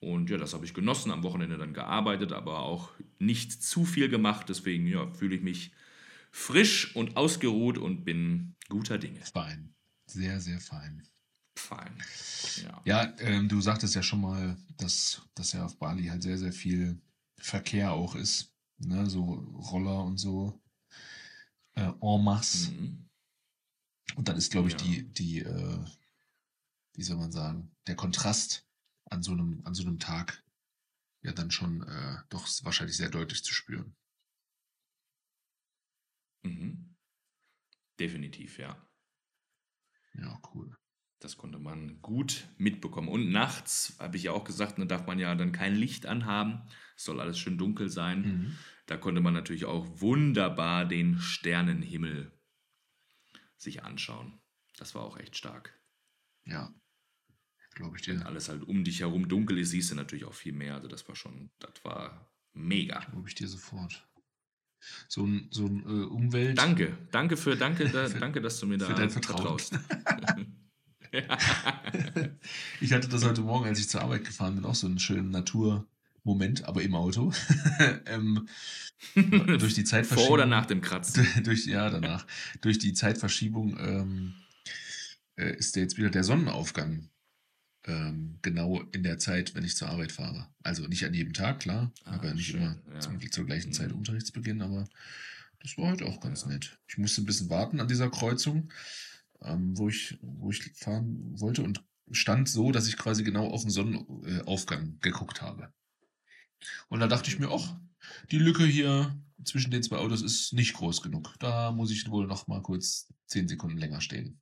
[0.00, 4.08] und ja, das habe ich genossen, am Wochenende dann gearbeitet, aber auch nicht zu viel
[4.08, 5.70] gemacht, deswegen ja, fühle ich mich
[6.36, 9.20] frisch und ausgeruht und bin guter Dinge.
[9.24, 9.74] Fein.
[10.06, 11.02] Sehr, sehr fein.
[11.58, 11.96] Fein.
[12.62, 12.82] Ja.
[12.84, 16.52] Ja, ähm, du sagtest ja schon mal, dass, dass ja auf Bali halt sehr, sehr
[16.52, 17.00] viel
[17.38, 18.54] Verkehr auch ist.
[18.78, 19.08] Ne?
[19.08, 20.62] So Roller und so.
[21.74, 22.70] Äh, en masse.
[22.70, 23.08] Mhm.
[24.16, 24.78] Und dann ist, glaube ich, Ja.
[24.80, 25.84] die, die, äh,
[26.94, 28.66] wie soll man sagen, der Kontrast
[29.06, 30.44] an so einem, an so einem Tag
[31.22, 33.96] ja dann schon äh, doch wahrscheinlich sehr deutlich zu spüren.
[36.46, 36.96] Mhm.
[37.98, 38.76] Definitiv, ja.
[40.14, 40.76] Ja, cool.
[41.18, 43.08] Das konnte man gut mitbekommen.
[43.08, 46.68] Und nachts, habe ich ja auch gesagt, da darf man ja dann kein Licht anhaben.
[46.94, 48.20] Es soll alles schön dunkel sein.
[48.20, 48.58] Mhm.
[48.86, 52.32] Da konnte man natürlich auch wunderbar den Sternenhimmel
[53.56, 54.40] sich anschauen.
[54.76, 55.80] Das war auch echt stark.
[56.44, 56.72] Ja.
[57.74, 58.26] Glaube ich Wenn dir.
[58.26, 60.74] alles halt um dich herum dunkel ist, siehst du natürlich auch viel mehr.
[60.74, 63.00] Also das war schon, das war mega.
[63.00, 64.06] Glaube ich dir sofort.
[65.08, 66.58] So ein, so ein äh, Umwelt.
[66.58, 69.58] Danke, danke für, danke, da, Für- danke, dass du mir da für dein Vertrauen.
[69.58, 69.78] vertraust.
[72.80, 75.30] Ich hatte das heute Morgen, als ich zur Arbeit gefahren bin, auch so einen schönen
[75.30, 77.32] Naturmoment, aber im Auto.
[78.06, 78.46] ähm,
[79.14, 80.26] durch die Zeitverschiebung.
[80.26, 81.26] Vor oder nach dem Kratzen?
[81.44, 82.26] durch, ja, danach.
[82.60, 84.34] durch die Zeitverschiebung ähm,
[85.36, 87.08] äh, ist der jetzt wieder der Sonnenaufgang
[87.86, 90.48] ähm, genau in der Zeit, wenn ich zur Arbeit fahre.
[90.62, 93.00] Also nicht an jedem Tag, klar, Ah, aber nicht schön, immer ja.
[93.00, 93.98] zum, zur gleichen Zeit Mhm.
[93.98, 94.88] Unterrichtsbeginn, aber
[95.60, 96.48] das war heute auch ganz Ja.
[96.48, 96.78] nett.
[96.88, 98.72] Ich musste ein bisschen warten an dieser Kreuzung,
[99.42, 103.62] ähm, wo, ich, wo ich fahren wollte und stand so, dass ich quasi genau auf
[103.62, 105.72] den Sonnenaufgang geguckt habe.
[106.88, 107.76] Und da dachte ich mir, auch
[108.30, 111.34] die Lücke hier zwischen den zwei Autos ist nicht groß genug.
[111.40, 114.40] Da muss ich wohl noch mal kurz zehn Sekunden länger stehen.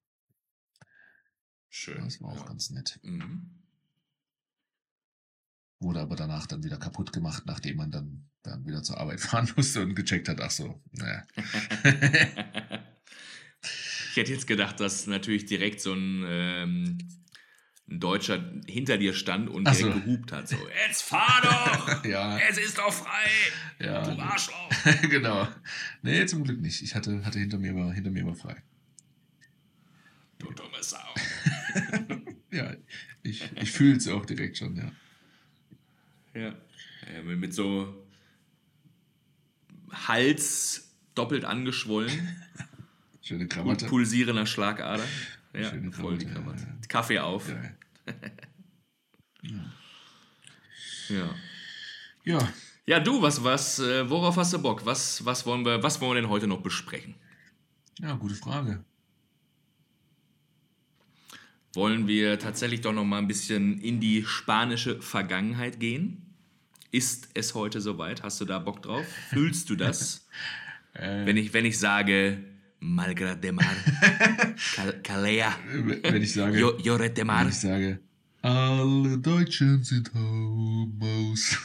[1.76, 2.04] Schön.
[2.04, 2.46] Das war auch ja.
[2.46, 3.00] ganz nett.
[3.02, 3.50] Mhm.
[5.80, 9.50] Wurde aber danach dann wieder kaputt gemacht, nachdem man dann, dann wieder zur Arbeit fahren
[9.56, 11.24] musste und gecheckt hat, ach so, naja.
[14.10, 16.98] ich hätte jetzt gedacht, dass natürlich direkt so ein, ähm,
[17.88, 19.90] ein Deutscher hinter dir stand und direkt so.
[19.90, 20.48] gehupt hat.
[20.48, 20.56] So,
[20.87, 22.04] jetzt fahr doch!
[22.08, 23.26] Ja, es ist doch frei!
[23.80, 24.00] ja.
[24.04, 24.70] Du Arschloch!
[25.10, 25.48] genau.
[26.02, 26.82] Nee, zum Glück nicht.
[26.82, 28.62] Ich hatte, hatte hinter mir war, hinter mir frei.
[30.38, 30.98] Du dumme Sau!
[32.50, 32.72] Ja,
[33.24, 34.92] ich, ich fühle es auch direkt schon, ja.
[36.34, 36.54] Ja.
[37.12, 38.06] ja mit, mit so
[39.90, 42.37] Hals doppelt angeschwollen
[43.22, 43.87] Schöne und Krawatte.
[43.87, 45.02] pulsierender Schlagader.
[45.52, 46.87] Ja, Schöne voll die Krawatte, ja.
[46.88, 47.48] Kaffee auf.
[47.48, 47.76] Geil.
[51.08, 51.34] Ja.
[52.24, 52.48] Ja,
[52.87, 54.87] Ja, du, was, was, äh, worauf hast du Bock?
[54.87, 57.14] Was, was, wollen wir, was wollen wir denn heute noch besprechen?
[58.00, 58.84] ja, gute Frage.
[61.74, 66.22] Wollen wir tatsächlich doch noch mal ein bisschen in die spanische Vergangenheit gehen?
[66.92, 68.22] Ist es heute soweit?
[68.22, 69.04] Hast du da Bock drauf?
[69.30, 70.26] Fühlst du das?
[70.96, 72.38] Äh, wenn, ich, wenn ich sage,
[72.78, 73.64] Malgrat de Mar,
[74.76, 75.52] Cal Calea,
[76.04, 77.98] wenn ich sage, Jo- de Mar, wenn ich sage,
[78.42, 81.58] alle Deutschen sind Homos.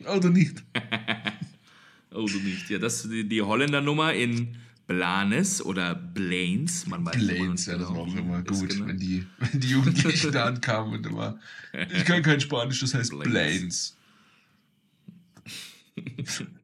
[0.12, 0.64] Oder nicht?
[2.12, 4.56] oh du nicht, ja, das ist die, die Holländer-Nummer in
[4.88, 9.24] Blanes oder Blaines, man weiß Blaines, ja, das war auch immer gut, genau- wenn, die,
[9.38, 11.38] wenn die Jugendlichen da ankamen und immer,
[11.92, 13.96] ich kann kein Spanisch, das heißt Blaines.
[15.94, 16.36] Blaines.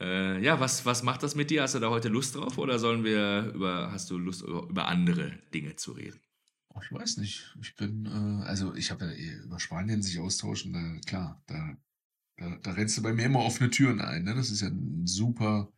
[0.00, 1.62] Äh, ja, was, was macht das mit dir?
[1.62, 4.86] Hast du da heute Lust drauf oder sollen wir über, hast du Lust über, über
[4.86, 6.20] andere Dinge zu reden?
[6.68, 7.52] Oh, ich weiß nicht.
[7.60, 11.76] Ich bin, äh, also ich habe ja eh über Spanien sich austauschen, da, klar, da,
[12.36, 14.22] da, da rennst du bei mir immer offene Türen ein.
[14.22, 14.36] Ne?
[14.36, 15.72] Das ist ja ein super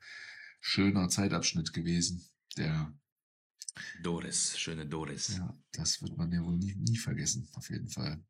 [0.60, 2.24] schöner Zeitabschnitt gewesen.
[2.56, 2.92] Der,
[4.02, 5.36] Doris, schöne Doris.
[5.36, 8.22] ja, das wird man ja wohl nie, nie vergessen, auf jeden Fall.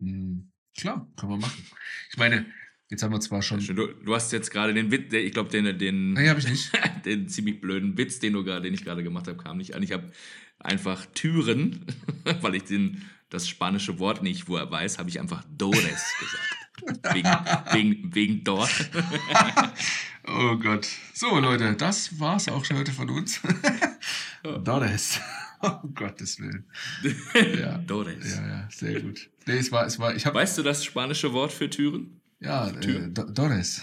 [0.00, 1.64] Hm, klar, können wir machen.
[2.10, 2.46] Ich meine,
[2.90, 3.64] jetzt haben wir zwar schon.
[3.64, 6.34] Du, du hast jetzt gerade den Witz, ich glaube, den, den, Nee,
[7.04, 9.82] den ziemlich blöden Witz, den du gerade, den ich gerade gemacht habe, kam nicht an.
[9.82, 10.10] Ich habe
[10.58, 11.84] einfach Türen,
[12.40, 16.56] weil ich den, das spanische Wort nicht wo er weiß, habe ich einfach Dores gesagt.
[17.12, 17.28] Wegen,
[17.72, 18.70] wegen, wegen dort.
[20.26, 20.86] Oh Gott.
[21.14, 23.40] So, Leute, das war's auch schon heute von uns.
[24.64, 25.20] Dores.
[25.62, 26.64] Oh Gottes Willen.
[27.58, 27.76] Ja.
[27.86, 28.34] Dores.
[28.34, 29.30] Ja, ja, sehr gut.
[29.44, 32.18] Nee, es war, es war, ich habe, Weißt du das spanische Wort für Türen?
[32.38, 33.04] ja, Tür.
[33.04, 33.82] äh, Do- Dores.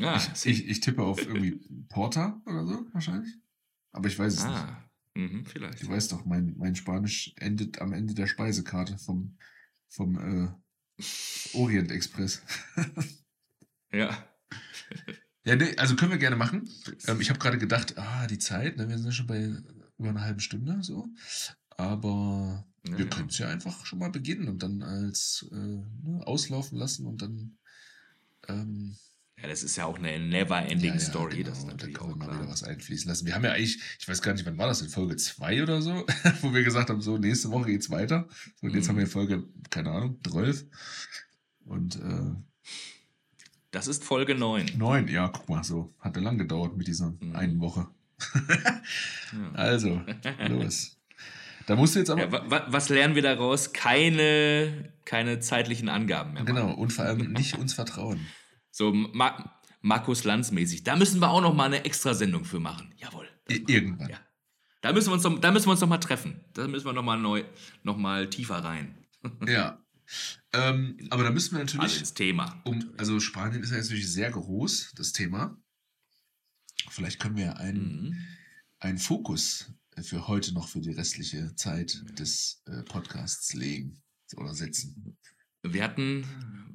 [0.00, 1.58] Ah, Ich, ich tippe auf irgendwie
[1.88, 3.34] Porta oder so, wahrscheinlich.
[3.90, 4.54] Aber ich weiß es nicht.
[4.54, 4.88] ah.
[5.14, 5.82] Mhm, vielleicht.
[5.82, 9.36] Du weißt doch, mein, mein Spanisch endet am Ende der Speisekarte vom,
[9.88, 10.54] vom
[10.96, 11.02] äh,
[11.54, 12.42] Orient Express.
[13.90, 14.24] Ja.
[15.48, 16.68] Ja, nee, also können wir gerne machen.
[17.06, 19.50] Ähm, ich habe gerade gedacht, ah, die Zeit, ne, wir sind ja schon bei
[19.98, 21.08] über einer halben Stunde so.
[21.70, 23.10] Aber Ja, wir ja.
[23.10, 27.22] können es ja einfach schon mal beginnen und dann als äh, ne, auslaufen lassen und
[27.22, 27.56] dann
[28.48, 28.96] ähm,
[29.40, 32.02] Ja, das ist ja auch eine never-ending ja, Story, genau, das ist da natürlich wir
[32.02, 32.40] auch mal klar.
[32.40, 33.24] wieder was einfließen lassen.
[33.26, 35.80] Wir haben ja eigentlich, ich weiß gar nicht, wann war das, in Folge 2 oder
[35.80, 36.04] so,
[36.42, 38.28] wo wir gesagt haben, so nächste Woche geht's weiter.
[38.60, 38.88] So, und jetzt Mhm.
[38.90, 40.66] haben wir Folge, keine Ahnung, 12.
[41.64, 42.34] Und äh,
[43.70, 44.72] Das ist Folge 9.
[44.76, 45.94] 9, ja, guck mal, so.
[46.00, 47.36] Hat ja lang gedauert mit dieser Mhm.
[47.36, 47.86] einen Woche.
[49.54, 50.00] Also,
[50.48, 50.96] los.
[51.66, 52.22] Da musst du jetzt aber.
[52.22, 53.72] Ja, wa wa was lernen wir daraus?
[53.72, 56.44] Keine, keine zeitlichen Angaben mehr.
[56.44, 56.78] genau, machen.
[56.78, 58.26] und vor allem nicht uns vertrauen.
[58.70, 59.52] So Ma
[59.82, 60.82] Markus Lanz mäßig.
[60.84, 62.92] Da müssen wir auch noch mal eine extra Sendung für machen.
[62.96, 63.28] Jawohl.
[63.48, 64.08] irgendwann.
[64.08, 64.16] Ja.
[64.80, 66.40] Da müssen wir uns noch, da müssen wir uns noch mal treffen.
[66.54, 67.44] Da müssen wir noch mal neu,
[67.82, 68.96] noch mal tiefer rein.
[69.46, 69.78] Ja.
[70.52, 72.00] Ähm, aber da müssen wir Also natürlich.
[72.00, 72.60] ins Thema.
[72.64, 75.56] Um, also Spanien ist ja natürlich sehr groß, das Thema.
[76.90, 78.16] Vielleicht können wir einen, Mhm.
[78.78, 84.00] einen Fokus für heute noch für die restliche Zeit des äh, Podcasts legen
[84.36, 85.18] oder setzen.
[85.62, 86.24] Wir hatten,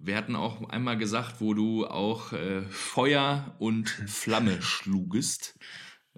[0.01, 5.57] wir hatten auch einmal gesagt, wo du auch äh, Feuer und Flamme schlugest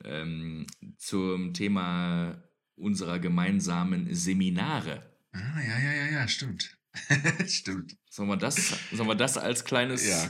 [0.04, 0.65] ähm,
[0.97, 2.43] zum Thema
[2.75, 5.15] unserer gemeinsamen Seminare.
[5.32, 6.75] Ah, ja, ja, ja, ja, stimmt.
[7.48, 7.98] stimmt.
[8.10, 10.29] Sollen wir das, sollen wir das als kleines, Ja,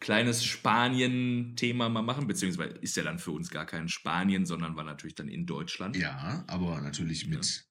[0.00, 2.26] kleines Spanien-Thema mal machen?
[2.26, 5.96] Beziehungsweise ist ja dann für uns gar kein Spanien, sondern war natürlich dann in Deutschland.
[5.96, 7.66] Ja, aber natürlich mit,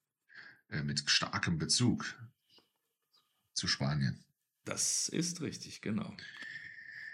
[0.70, 2.16] äh, mit starkem Bezug
[3.54, 4.24] zu Spanien.
[4.66, 6.16] Das ist richtig, genau.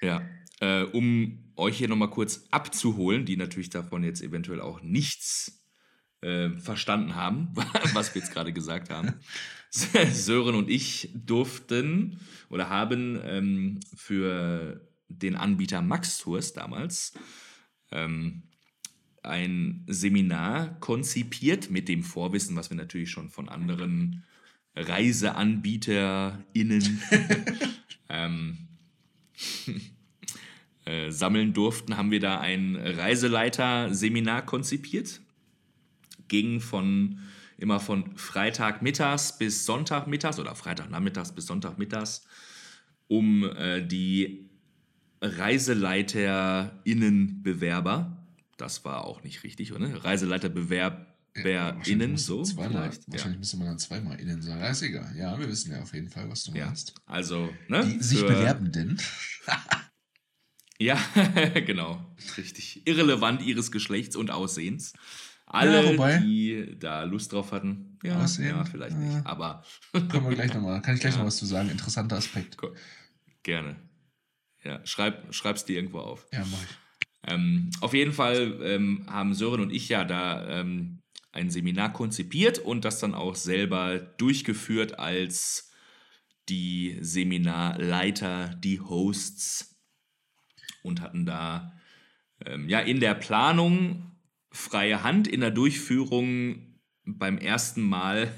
[0.02, 0.28] Ja,
[0.60, 5.64] äh, um euch hier nochmal kurz abzuholen, die natürlich davon jetzt eventuell auch nichts
[6.22, 7.50] äh, verstanden haben,
[7.94, 9.14] was wir jetzt gerade gesagt haben.
[10.12, 12.20] Sören und ich durften
[12.50, 17.14] oder haben ähm, für den Anbieter Max Tours damals
[17.92, 18.44] ähm,
[19.24, 24.26] ein Seminar konzipiert mit dem Vorwissen, was wir natürlich schon von anderen
[24.76, 27.02] ReiseanbieterInnen
[28.10, 28.58] ähm,
[30.86, 35.22] äh, sammeln durften, haben wir da ein Reiseleiter-Seminar konzipiert.
[36.28, 37.20] Ging von
[37.62, 42.24] immer von Freitagmittags bis Sonntagmittags oder Freitagnachmittags bis Sonntagmittags
[43.08, 44.50] um äh, die
[45.22, 48.18] ReiseleiterInnen-Bewerber.
[48.58, 50.04] Das war auch nicht richtig, oder?
[50.04, 53.30] ReiseleiterbewerberInnen, so zweimal, Wahrscheinlich ja.
[53.38, 54.62] müsste man dann zweimal innen sagen.
[54.62, 55.16] Ja, ist egal.
[55.16, 56.66] Ja, wir wissen ja auf jeden Fall, was du ja.
[56.68, 56.96] meinst.
[57.06, 57.86] Also, ne?
[57.86, 59.00] Die sich bewerbenden.
[60.80, 61.00] ja,
[61.66, 62.16] genau.
[62.38, 62.82] Richtig.
[62.86, 64.94] Irrelevant ihres Geschlechts und Aussehens.
[65.54, 67.98] Alle, ja, die da Lust drauf hatten.
[68.04, 69.26] Ja, Aussehen, ja vielleicht nicht.
[69.26, 69.64] Aber.
[69.92, 70.82] Können wir gleich nochmal.
[70.82, 71.20] Kann ich gleich ja.
[71.20, 71.70] noch was zu sagen?
[71.70, 72.58] Interessanter Aspekt.
[73.44, 73.76] Gerne.
[74.64, 76.26] Ja, schreib, schreib's dir irgendwo auf.
[76.32, 76.70] Ja, mach ich.
[77.28, 81.02] Ähm, auf jeden Fall ähm, haben Sören und ich ja da ähm,
[81.34, 85.72] ein Seminar konzipiert und das dann auch selber durchgeführt als
[86.50, 89.80] die Seminarleiter, die Hosts
[90.82, 91.74] und hatten da
[92.46, 94.11] ähm, ja in der Planung
[94.52, 96.72] freie Hand, in der Durchführung
[97.06, 98.32] beim ersten Mal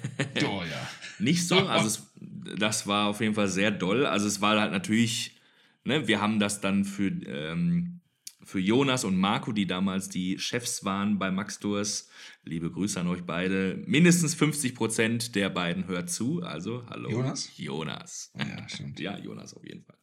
[0.45, 0.89] oh, ja.
[1.20, 1.55] nicht so.
[1.68, 2.14] Also es,
[2.57, 4.05] das war auf jeden Fall sehr doll.
[4.05, 5.39] Also es war halt natürlich,
[5.84, 8.01] ne, wir haben das dann für, ähm,
[8.43, 12.09] für Jonas und Marco, die damals die Chefs waren bei Max Tours,
[12.43, 16.43] liebe Grüße an euch beide, mindestens 50 Prozent der beiden hört zu.
[16.43, 17.09] Also hallo.
[17.09, 17.51] Jonas?
[17.57, 18.32] Jonas.
[18.38, 18.99] Ja, stimmt.
[18.99, 19.97] ja, Jonas auf jeden Fall.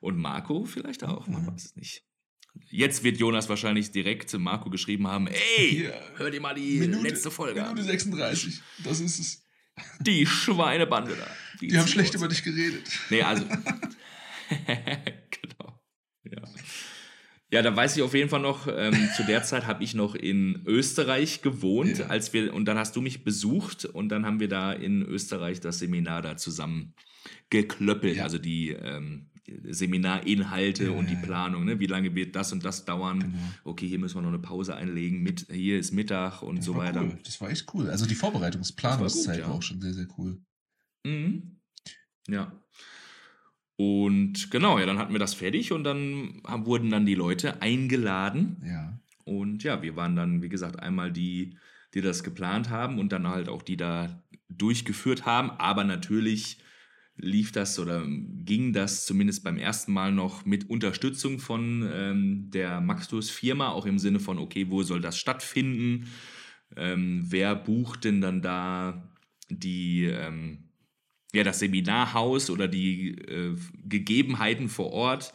[0.00, 2.04] Und Marco vielleicht auch, man weiß es nicht.
[2.70, 5.92] Jetzt wird Jonas wahrscheinlich direkt Marco geschrieben haben: Ey, ja.
[6.16, 7.74] hör dir mal die Minute, letzte Folge an.
[7.74, 9.42] Minute 36, das ist es.
[10.00, 11.26] Die Schweinebande da.
[11.60, 12.88] Die, die haben schlecht über dich geredet.
[13.10, 13.44] Nee, also.
[14.66, 15.80] genau.
[16.24, 16.42] Ja.
[17.50, 20.14] Ja, da weiß ich auf jeden Fall noch, ähm, zu der Zeit habe ich noch
[20.14, 22.06] in Österreich gewohnt, ja.
[22.06, 25.60] als wir, und dann hast du mich besucht und dann haben wir da in Österreich
[25.60, 26.94] das Seminar da zusammen
[27.50, 28.16] geklöppelt.
[28.16, 28.24] Ja.
[28.24, 31.80] Also die ähm, Seminarinhalte ja, und die Planung, ne?
[31.80, 33.20] wie lange wird das und das dauern.
[33.20, 33.38] Genau.
[33.64, 36.76] Okay, hier müssen wir noch eine Pause einlegen, mit, hier ist Mittag und das so
[36.76, 37.02] weiter.
[37.02, 37.18] Cool.
[37.24, 37.90] Das war echt cool.
[37.90, 40.40] Also die Vorbereitungsplanungszeit war, war, auch schon sehr, sehr cool.
[41.04, 41.58] Mhm.
[42.28, 42.52] Ja.
[43.76, 47.60] Und genau, ja, dann hatten wir das fertig und dann haben, wurden dann die Leute
[47.62, 48.62] eingeladen.
[48.64, 49.00] Ja.
[49.24, 51.56] Und ja, wir waren dann, wie gesagt, einmal die,
[51.94, 56.58] die das geplant haben und dann halt auch die da durchgeführt haben, aber natürlich
[57.22, 62.80] lief das oder ging das zumindest beim ersten Mal noch mit Unterstützung von ähm, der
[62.80, 66.08] Maxtus Firma, auch im Sinne von, okay, wo soll das stattfinden?
[66.76, 69.08] Ähm, wer bucht denn dann da
[69.48, 70.64] die, ähm,
[71.32, 75.32] ja, das Seminarhaus oder die äh, Gegebenheiten vor Ort?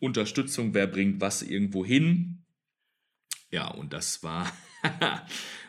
[0.00, 2.42] Unterstützung, wer bringt was irgendwo hin?
[3.50, 4.50] Ja, und das war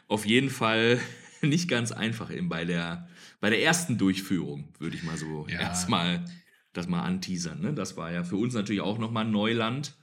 [0.08, 1.00] auf jeden Fall
[1.42, 3.08] nicht ganz einfach eben bei der
[3.42, 5.60] bei der ersten Durchführung, würde ich mal so ja.
[5.60, 6.24] erstmal
[6.72, 7.60] das mal anteasern.
[7.60, 7.74] Ne?
[7.74, 9.98] Das war ja für uns natürlich auch nochmal Neuland.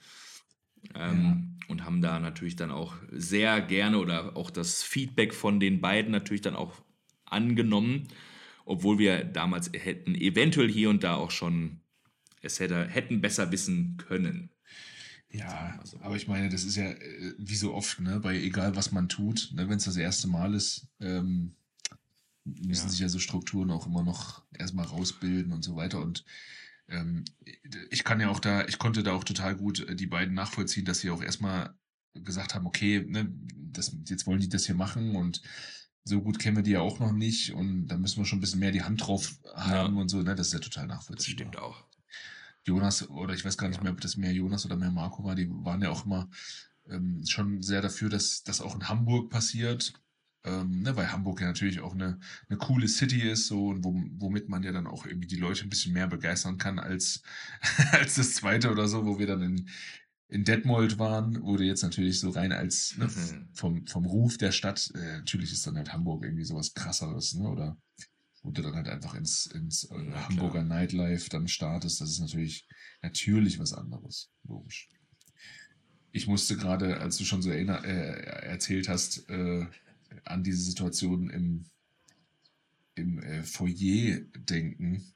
[0.94, 1.44] Ähm, ja.
[1.68, 6.12] Und haben da natürlich dann auch sehr gerne oder auch das Feedback von den beiden
[6.12, 6.72] natürlich dann auch
[7.26, 8.08] angenommen,
[8.64, 11.80] obwohl wir damals hätten eventuell hier und da auch schon
[12.40, 14.50] es hätte, hätten besser wissen können.
[15.30, 15.98] Ja, so.
[16.00, 19.08] aber ich meine, das ist ja äh, wie so oft, ne, bei egal was man
[19.08, 21.54] tut, ne, wenn es das erste Mal ist, ähm,
[22.64, 22.88] müssen ja.
[22.90, 26.00] sich ja so Strukturen auch immer noch erstmal rausbilden und so weiter.
[26.00, 26.24] Und
[26.88, 27.24] ähm,
[27.90, 30.84] ich kann ja auch da, ich konnte da auch total gut äh, die beiden nachvollziehen,
[30.84, 31.74] dass sie auch erstmal
[32.14, 35.42] gesagt haben, okay, ne, das, jetzt wollen die das hier machen und
[36.04, 38.40] so gut kennen wir die ja auch noch nicht und da müssen wir schon ein
[38.40, 40.00] bisschen mehr die Hand drauf haben ja.
[40.00, 40.34] und so, ne?
[40.34, 41.44] Das ist ja total nachvollziehbar.
[41.44, 41.84] Das stimmt auch.
[42.64, 45.34] Jonas, oder ich weiß gar nicht mehr, ob das mehr Jonas oder mehr Marco war,
[45.34, 46.30] die waren ja auch immer
[46.88, 49.92] ähm, schon sehr dafür, dass das auch in Hamburg passiert
[50.48, 52.18] ähm, ne, weil Hamburg ja natürlich auch eine,
[52.48, 55.64] eine coole City ist, so und wo, womit man ja dann auch irgendwie die Leute
[55.64, 57.22] ein bisschen mehr begeistern kann als,
[57.92, 59.68] als das zweite oder so, wo wir dann in,
[60.28, 63.48] in Detmold waren, wurde jetzt natürlich so rein als ne, mhm.
[63.52, 67.48] vom, vom Ruf der Stadt, äh, natürlich ist dann halt Hamburg irgendwie sowas krasseres, ne?
[67.48, 67.78] Oder
[68.42, 72.20] wo du dann halt einfach ins, ins äh, ja, Hamburger Nightlife dann startest, das ist
[72.20, 72.66] natürlich
[73.02, 74.88] natürlich was anderes, logisch.
[76.12, 79.66] Ich musste gerade, als du schon so erinner, äh, erzählt hast, äh,
[80.24, 81.66] an diese Situation im,
[82.94, 85.12] im äh, Foyer denken,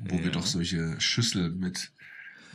[0.00, 0.24] wo ja.
[0.24, 1.92] wir doch solche Schüssel mit,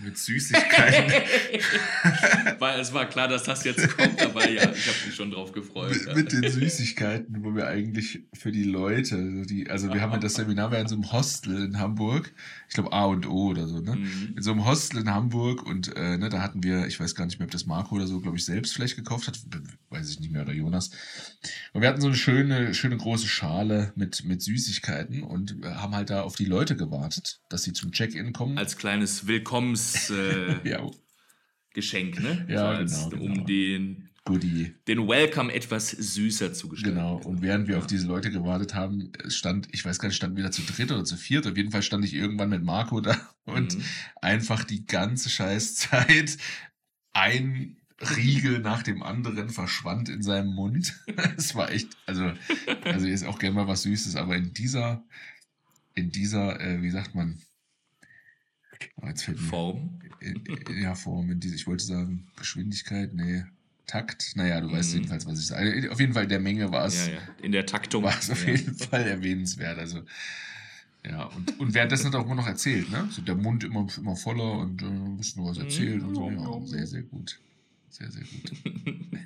[0.04, 1.12] mit Süßigkeiten.
[2.60, 5.52] Weil es war klar, dass das jetzt kommt, aber ja, ich habe mich schon drauf
[5.52, 5.92] gefreut.
[5.92, 6.16] Mit, ja.
[6.16, 10.36] mit den Süßigkeiten, wo wir eigentlich für die Leute, die, also wir haben ja das
[10.36, 12.34] Seminar war in so einem Hostel in Hamburg,
[12.68, 13.96] ich glaube A und O oder so, ne?
[13.96, 14.34] Mhm.
[14.38, 17.26] In so einem Hostel in Hamburg und äh, ne, da hatten wir, ich weiß gar
[17.26, 19.40] nicht mehr, ob das Marco oder so, glaube ich, selbst vielleicht gekauft hat,
[19.90, 20.92] weiß ich nicht mehr, oder Jonas.
[21.74, 25.96] Und wir hatten so eine schöne, schöne große Schale mit, mit Süßigkeiten und äh, haben
[25.96, 28.58] halt da auf die Leute gewartet, dass sie zum Check-in kommen.
[28.58, 30.90] Als kleines Willkommens äh, ja,
[31.74, 32.46] Geschenk, ne?
[32.50, 33.24] Ja, so als, genau, genau.
[33.42, 34.74] Um den, Goodie.
[34.88, 36.96] den Welcome etwas süßer zu gestalten.
[36.98, 37.80] Genau, und während wir Ja.
[37.82, 40.92] auf diese Leute gewartet haben, stand, ich weiß gar nicht, standen wir da zu dritt
[40.92, 41.46] oder zu viert.
[41.48, 43.84] Auf jeden Fall stand ich irgendwann mit Marco da und Mhm.
[44.22, 46.38] einfach die ganze Scheißzeit
[47.12, 47.78] ein
[48.16, 50.94] Riegel nach dem anderen verschwand in seinem Mund.
[51.38, 52.32] Es war echt, also,
[52.86, 55.04] also ist auch gerne mal was Süßes, aber in dieser,
[55.96, 57.40] in dieser, äh, wie sagt man,
[59.08, 60.00] jetzt fällt mir, Form.
[60.20, 63.44] in, in, ja, Form, in diese, ich wollte sagen, Geschwindigkeit, nee,
[63.86, 64.96] Takt, naja, du weißt Mhm.
[65.00, 65.90] jedenfalls, was ich sage.
[65.92, 67.20] Auf jeden Fall der Menge war es Ja, ja.
[67.42, 68.04] In der Taktung.
[68.04, 68.54] war es auf ja.
[68.54, 69.78] jeden Fall erwähnenswert.
[69.78, 70.04] Also,
[71.06, 73.08] ja, und, und währenddessen hat er auch immer noch erzählt, ne?
[73.12, 76.32] So der Mund immer, immer voller und äh, ein bisschen was erzählt und so.
[76.32, 77.40] Ja, sehr, sehr gut.
[77.90, 78.54] Sehr, sehr gut.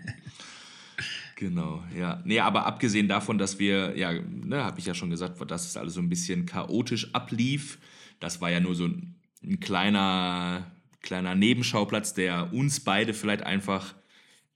[1.36, 2.20] Genau, ja.
[2.26, 5.78] Nee, aber abgesehen davon, dass wir, ja, ne, habe ich ja schon gesagt, dass es
[5.78, 7.78] alles so ein bisschen chaotisch ablief.
[8.20, 9.14] Das war ja nur so ein,
[9.48, 10.72] ein kleiner,
[11.02, 13.96] kleiner Nebenschauplatz, der uns beide vielleicht einfach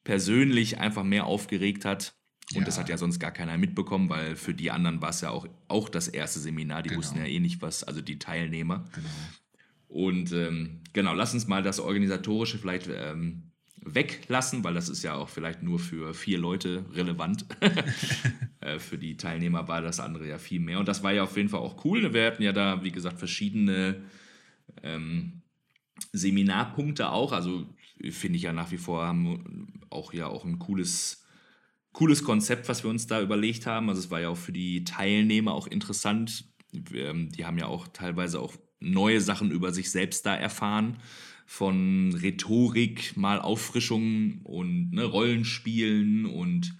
[0.04, 2.14] persönlich einfach mehr aufgeregt hat.
[2.54, 2.66] Und Ja.
[2.66, 5.48] das hat ja sonst gar keiner mitbekommen, weil für die anderen war es ja auch,
[5.70, 6.84] auch das erste Seminar.
[6.84, 7.00] Die Genau.
[7.00, 8.86] wussten ja eh nicht, was, also die Teilnehmer.
[8.94, 9.08] Genau.
[9.88, 13.44] Und ähm, genau, lass uns mal das Organisatorische vielleicht ähm,
[13.84, 17.46] weglassen, weil das ist ja auch vielleicht nur für vier Leute relevant.
[18.62, 20.80] äh, für die Teilnehmer war das andere ja viel mehr.
[20.80, 22.14] Und das war ja auf jeden Fall auch cool.
[22.14, 24.02] Wir hatten ja da, wie gesagt, verschiedene
[24.84, 25.42] ähm,
[26.12, 27.32] Seminarpunkte auch.
[27.32, 27.66] Also
[28.10, 31.26] finde ich ja nach wie vor haben auch ja auch ein cooles,
[31.92, 33.90] cooles Konzept, was wir uns da überlegt haben.
[33.90, 36.46] Also es war ja auch für die Teilnehmer auch interessant.
[36.94, 40.98] Ähm, Die haben ja auch teilweise auch neue Sachen über sich selbst da erfahren.
[41.46, 46.74] Von Rhetorik, mal Auffrischung und ne, Rollenspielen und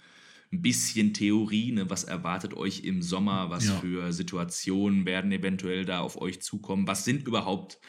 [0.52, 1.72] ein bisschen Theorie.
[1.72, 3.50] Ne, was erwartet euch im Sommer?
[3.50, 3.80] Was Ja.
[3.80, 6.86] für Situationen werden eventuell da auf euch zukommen?
[6.86, 7.80] Was sind überhaupt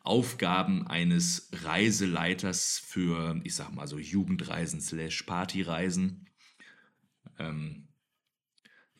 [0.00, 6.26] Aufgaben eines Reiseleiters für, ich sag mal so, Jugendreisen slash Partyreisen?
[7.38, 7.88] Ähm,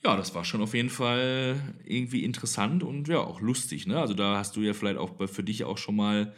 [0.04, 3.86] ja, das war schon auf jeden Fall irgendwie interessant und ja, auch lustig.
[3.86, 3.98] Ne?
[3.98, 6.34] Also da hast du ja vielleicht auch für dich auch schon mal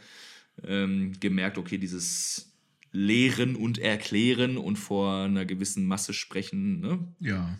[0.63, 2.50] ähm, gemerkt, okay, dieses
[2.91, 7.15] Lehren und Erklären und vor einer gewissen Masse sprechen, ne?
[7.19, 7.59] Ja,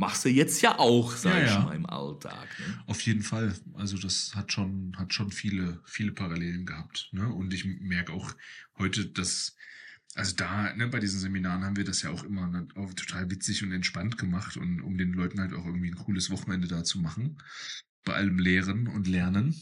[0.00, 1.60] machst du jetzt ja auch, sag Ja, ich ja.
[1.60, 2.48] mal, im Alltag.
[2.58, 2.82] Ne?
[2.86, 3.54] auf jeden Fall.
[3.74, 7.10] Also das hat schon, hat schon viele, viele Parallelen gehabt.
[7.12, 7.28] Ne?
[7.32, 8.34] Und ich merke auch
[8.78, 9.56] heute, dass,
[10.14, 13.30] also da, ne, bei diesen Seminaren haben wir das ja auch immer ne, auch total
[13.30, 16.82] witzig und entspannt gemacht und um den Leuten halt auch irgendwie ein cooles Wochenende da
[16.82, 17.36] zu machen.
[18.02, 19.54] Bei allem Lehren und Lernen.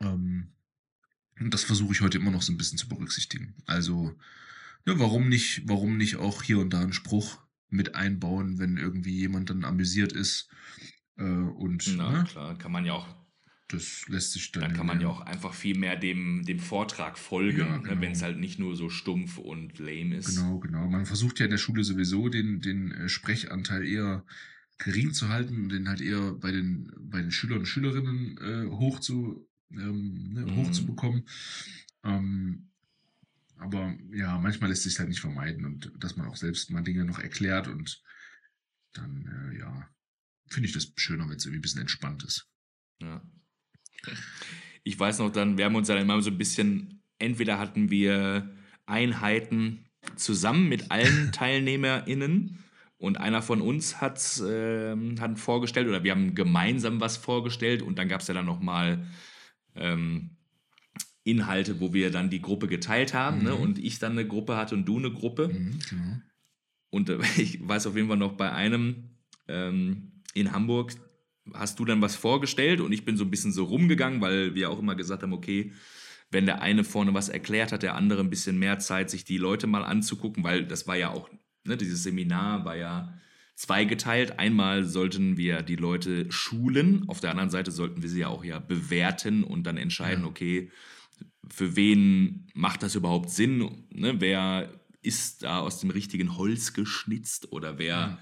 [0.00, 0.48] Ähm,
[1.40, 3.54] und das versuche ich heute immer noch so ein bisschen zu berücksichtigen.
[3.66, 4.14] Also,
[4.84, 9.16] ne, warum nicht, warum nicht auch hier und da einen Spruch mit einbauen, wenn irgendwie
[9.18, 10.48] jemand dann amüsiert ist.
[11.18, 13.08] Äh, und Na ne, klar, kann man ja auch,
[13.68, 14.62] das lässt sich dann.
[14.62, 17.82] dann kann man ja auch einfach viel mehr dem, dem Vortrag folgen, Ja, ne?
[17.82, 18.00] genau.
[18.00, 20.36] wenn es halt nicht nur so stumpf und lame ist.
[20.36, 20.88] Genau, genau.
[20.88, 24.24] Man versucht ja in der Schule sowieso den, den äh, Sprechanteil eher
[24.78, 28.70] gering zu halten und den halt eher bei den, bei den Schülern und Schülerinnen äh,
[28.70, 30.56] hoch zu, ähm, ne, Mhm.
[30.56, 31.28] hochzubekommen.
[32.04, 32.68] Ähm,
[33.58, 37.04] aber ja, manchmal lässt sich halt nicht vermeiden und dass man auch selbst mal Dinge
[37.04, 38.02] noch erklärt und
[38.92, 39.88] dann, äh, ja,
[40.48, 42.48] finde ich das schöner, wenn es irgendwie ein bisschen entspannt ist.
[43.00, 43.22] Ja.
[44.84, 48.54] Ich weiß noch dann, wir haben uns dann immer so ein bisschen, entweder hatten wir
[48.84, 49.86] Einheiten
[50.16, 52.62] zusammen mit allen TeilnehmerInnen
[52.98, 57.98] und einer von uns hat, ähm, hat vorgestellt oder wir haben gemeinsam was vorgestellt und
[57.98, 59.06] dann gab es ja dann nochmal
[59.76, 60.30] ähm,
[61.24, 63.52] Inhalte, wo wir dann die Gruppe geteilt haben ne?
[63.52, 63.60] Mhm.
[63.60, 65.48] und ich dann eine Gruppe hatte und du eine Gruppe.
[65.48, 66.16] Mhm, genau.
[66.90, 69.10] Und äh, ich weiß auf jeden Fall noch bei einem
[69.48, 70.92] ähm, in Hamburg
[71.54, 74.70] hast du dann was vorgestellt und ich bin so ein bisschen so rumgegangen, weil wir
[74.70, 75.72] auch immer gesagt haben, okay,
[76.30, 79.38] wenn der eine vorne was erklärt, hat der andere ein bisschen mehr Zeit, sich die
[79.38, 81.30] Leute mal anzugucken, weil das war ja auch,
[81.64, 83.16] ne, dieses Seminar war ja
[83.56, 84.38] zweigeteilt.
[84.38, 88.44] Einmal sollten wir die Leute schulen, auf der anderen Seite sollten wir sie ja auch
[88.44, 90.30] ja bewerten und dann entscheiden, Ja.
[90.30, 90.70] okay,
[91.50, 93.58] für wen macht das überhaupt Sinn?
[93.90, 94.20] Ne?
[94.20, 94.70] Wer
[95.02, 98.18] ist da aus dem richtigen Holz geschnitzt oder wer Ja.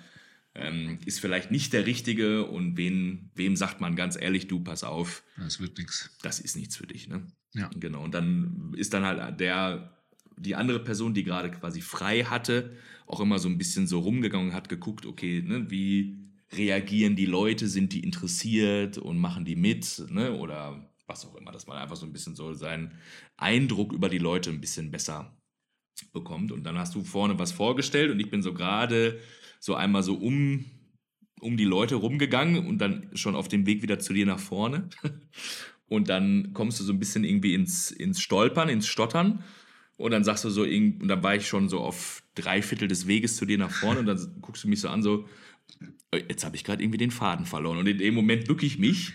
[0.54, 4.84] ähm, ist vielleicht nicht der Richtige und wen, wem sagt man ganz ehrlich, du, pass
[4.84, 5.24] auf.
[5.36, 6.16] Das wird nichts.
[6.22, 7.26] Das ist nichts für dich, ne?
[7.54, 7.70] Ja.
[7.74, 8.04] Genau.
[8.04, 9.93] Und dann ist dann halt der,
[10.36, 12.76] die andere Person, die gerade quasi frei hatte,
[13.06, 16.18] auch immer so ein bisschen so rumgegangen hat geguckt, okay, ne, wie
[16.52, 20.36] reagieren die Leute, sind die interessiert und machen die mit, ne?
[20.36, 22.92] Oder was auch immer, dass man einfach so ein bisschen so seinen
[23.36, 25.36] Eindruck über die Leute ein bisschen besser
[26.12, 26.52] bekommt.
[26.52, 29.20] Und dann hast du vorne was vorgestellt und ich bin so gerade
[29.60, 30.64] so einmal so um,
[31.40, 34.88] um die Leute rumgegangen und dann schon auf dem Weg wieder zu dir nach vorne.
[35.86, 39.44] Und dann kommst du so ein bisschen irgendwie ins, ins Stolpern, ins Stottern.
[39.96, 43.06] Und dann sagst du so, und dann war ich schon so auf drei Viertel des
[43.06, 45.28] Weges zu dir nach vorne und dann guckst du mich so an, so,
[46.10, 47.78] äh, jetzt habe ich gerade irgendwie den Faden verloren.
[47.78, 49.12] Und in dem Moment bücke ich mich,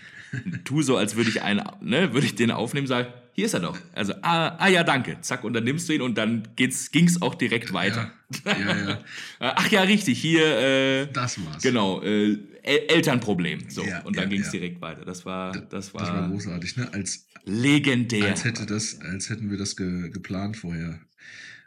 [0.64, 3.60] tu so, als würde ich einen, ne, würde ich den aufnehmen, sage, hier ist er
[3.60, 3.78] doch.
[3.92, 5.20] Also, ah, ah ja, danke.
[5.20, 8.12] Zack, und dann nimmst du ihn und dann ging es auch direkt weiter.
[8.44, 9.04] Ja, ja, ja.
[9.40, 10.44] Ach ja, richtig, hier.
[10.44, 11.62] Äh, das war's.
[11.62, 13.70] Genau, äh, El Elternproblem.
[13.70, 14.52] So, und dann ging es ja.
[14.52, 15.04] direkt weiter.
[15.04, 16.92] Das war, das war, Das war großartig, ne?
[16.92, 18.28] Als, legendär.
[18.28, 21.00] als, hätte das, als hätten wir das ge, geplant vorher.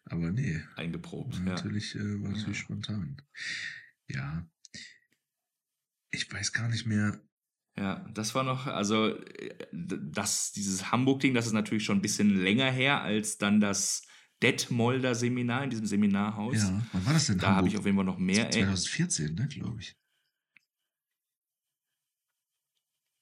[0.06, 1.40] Aber nee, eingeprobt.
[1.40, 1.54] war Ja.
[1.54, 3.18] natürlich, äh, war natürlich spontan.
[4.08, 4.48] Ja.
[6.12, 7.20] Ich weiß gar nicht mehr.
[7.76, 12.30] Ja, das war noch, also äh, das, dieses Hamburg-Ding, das ist natürlich schon ein bisschen
[12.30, 14.04] länger her als dann das
[14.44, 16.56] Detmolder Seminar in diesem Seminarhaus.
[16.58, 17.40] Ja, wann war das denn?
[17.40, 18.46] Da habe ich auf jeden Fall noch mehr.
[18.48, 19.96] Ey, 2014, ne, glaube ich.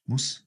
[0.04, 0.46] Muss.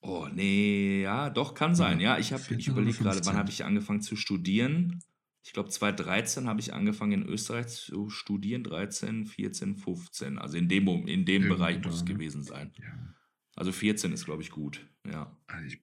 [0.00, 2.00] oh, nee, ja, doch, kann sein.
[2.00, 3.26] Ja, ich, hab- 14 ich überlege gerade, 15.
[3.32, 5.02] wann habe ich angefangen zu studieren?
[5.44, 10.38] Ich glaube, 2013 habe ich angefangen in Österreich zu studieren, 13, 14, 15.
[10.38, 12.14] Also in dem, in dem Bereich muss es ne?
[12.14, 12.72] gewesen sein.
[12.78, 13.14] Ja.
[13.56, 14.86] Also 14 ist, glaube ich, gut.
[15.04, 15.36] Ja.
[15.46, 15.82] Also ich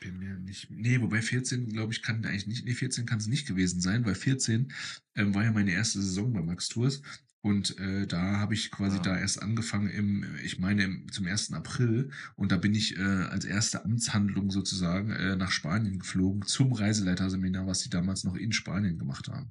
[0.00, 0.68] bin mir nicht.
[0.70, 2.64] Nee, wobei 14, glaube ich, kann eigentlich nicht.
[2.64, 4.72] Nee, 14 kann es nicht gewesen sein, weil 14
[5.14, 7.02] ähm, war ja meine erste Saison bei Max Tours.
[7.42, 9.02] Und äh, da habe ich quasi Ah.
[9.02, 11.52] da erst angefangen im, ich meine, im, zum 1.
[11.54, 12.10] April.
[12.36, 17.66] Und da bin ich äh, als erste Amtshandlung sozusagen äh, nach Spanien geflogen zum Reiseleiterseminar,
[17.66, 19.50] was sie damals noch in Spanien gemacht haben.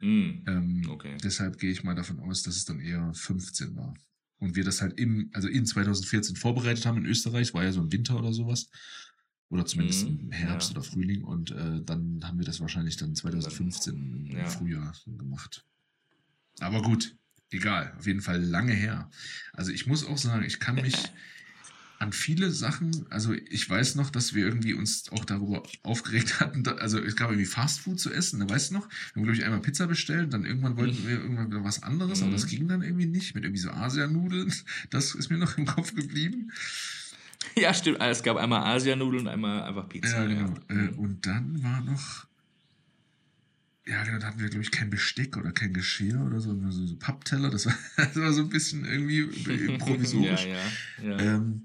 [0.00, 1.18] Mm, Ähm, okay.
[1.22, 3.92] Deshalb gehe ich mal davon aus, dass es dann eher 15 war.
[4.38, 7.82] Und wir das halt im, also in 2014 vorbereitet haben in Österreich, war ja so
[7.82, 8.70] im Winter oder sowas.
[9.50, 10.76] Oder zumindest Mhm, im Herbst ja.
[10.76, 11.22] oder Frühling.
[11.22, 14.46] Und äh, dann haben wir das wahrscheinlich dann 2015 im Ja.
[14.46, 15.66] Frühjahr gemacht.
[16.58, 17.14] Aber gut,
[17.50, 17.94] egal.
[17.98, 19.10] Auf jeden Fall lange her.
[19.52, 20.96] Also ich muss auch sagen, ich kann mich
[21.98, 26.64] an viele Sachen, also ich weiß noch, dass wir irgendwie uns auch darüber aufgeregt hatten,
[26.64, 28.88] da, also es gab irgendwie Fastfood zu essen, ne, weißt du noch?
[28.88, 32.22] Wir haben, glaube ich, einmal Pizza bestellt, dann irgendwann wollten wir irgendwann wieder was anderes,
[32.22, 32.34] aber Mhm.
[32.34, 34.50] das ging dann irgendwie nicht, mit irgendwie so Asianudeln.
[34.90, 36.50] Das ist mir noch im Kopf geblieben.
[37.54, 37.98] Ja, stimmt.
[38.00, 40.22] Es gab einmal Asianudeln und einmal einfach Pizza.
[40.22, 40.54] Ja, genau.
[40.70, 40.76] Ja.
[40.86, 42.26] Äh, und dann war noch,
[43.86, 46.70] ja, genau, da hatten wir, glaube ich, kein Besteck oder kein Geschirr oder so, nur
[46.72, 47.50] so, so Pappteller.
[47.50, 49.22] Das war, das war so ein bisschen irgendwie
[49.78, 50.44] provisorisch.
[50.46, 50.56] ja,
[51.02, 51.10] ja.
[51.10, 51.18] ja.
[51.36, 51.64] Ähm,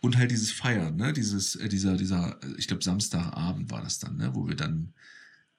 [0.00, 1.12] und halt dieses Feiern, ne?
[1.12, 4.34] Dieses, äh, dieser, dieser, äh, ich glaube, Samstagabend war das dann, ne?
[4.34, 4.92] Wo wir dann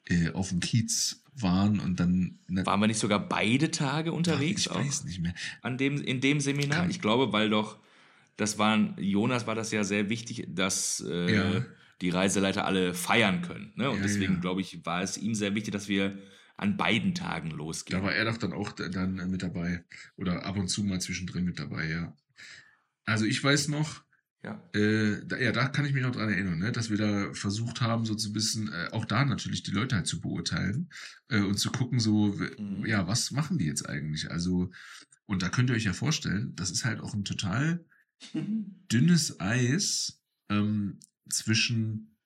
[0.06, 2.40] äh, auf dem Kiez waren und dann.
[2.48, 5.36] Ne, Waren wir nicht sogar beide Tage unterwegs ich auch weiß nicht mehr.
[5.62, 6.82] an dem, in dem Seminar?
[6.82, 7.78] Kann- Ich glaube, weil doch,
[8.38, 11.66] das waren, Jonas war das ja sehr wichtig, dass äh, Ja.
[12.02, 13.74] Die Reiseleiter alle feiern können.
[13.76, 13.90] Ne?
[13.90, 14.40] Und Ja, deswegen, ja.
[14.40, 16.18] glaube ich, war es ihm sehr wichtig, dass wir
[16.56, 18.00] an beiden Tagen losgehen.
[18.00, 19.84] Da war er doch dann auch da- dann äh, mit dabei.
[20.16, 22.16] Oder ab und zu mal zwischendrin mit dabei, ja.
[23.06, 24.04] Also ich weiß noch,
[24.44, 24.62] ja.
[24.74, 26.72] Äh, da, ja, da kann ich mich noch dran erinnern, ne?
[26.72, 30.06] dass wir da versucht haben, so zu bisschen, äh, auch da natürlich die Leute halt
[30.08, 30.90] zu beurteilen
[31.30, 32.28] äh, und zu gucken, so,
[32.60, 32.86] Mhm.
[32.86, 34.30] ja, was machen die jetzt eigentlich?
[34.32, 34.70] Also,
[35.26, 37.84] und da könnt ihr euch ja vorstellen, das ist halt auch ein total
[38.92, 42.18] dünnes Eis ähm, zwischen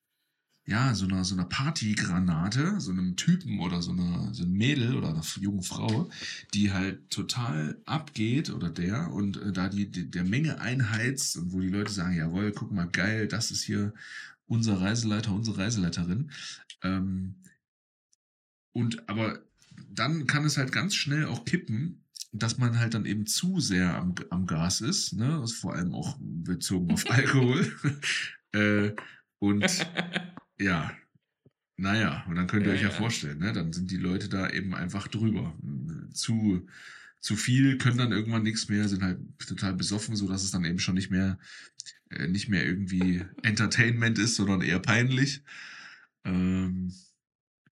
[0.64, 4.94] ja, so einer, so einer Partygranate, so einem Typen oder so einer, so einem Mädel
[4.96, 6.08] oder einer jungen Frau,
[6.54, 11.52] die halt total abgeht oder der und äh, da die, die der Menge einheizt und
[11.52, 13.92] wo die Leute sagen, jawohl, guck mal, geil, das ist hier
[14.46, 16.30] unser Reiseleiter, unsere Reiseleiterin.
[16.82, 17.34] Ähm,
[18.72, 19.40] und aber
[19.90, 23.96] dann kann es halt ganz schnell auch kippen, dass man halt dann eben zu sehr
[23.96, 25.38] am, am Gas ist, ne?
[25.40, 27.70] Also vor allem auch bezogen auf Alkohol.
[28.52, 28.92] Äh,
[29.38, 29.86] und
[30.60, 30.92] ja,
[31.76, 32.94] naja, und dann könnt ihr Ja, euch ja, ja.
[32.94, 33.52] vorstellen, ne?
[33.52, 35.56] Dann sind die Leute da eben einfach drüber.
[36.12, 36.66] Zu,
[37.20, 40.64] zu viel, können dann irgendwann nichts mehr, sind halt total besoffen, so dass es dann
[40.64, 41.38] eben schon nicht mehr,
[42.10, 45.42] äh, nicht mehr irgendwie Entertainment ist, sondern eher peinlich.
[46.24, 46.92] Ähm,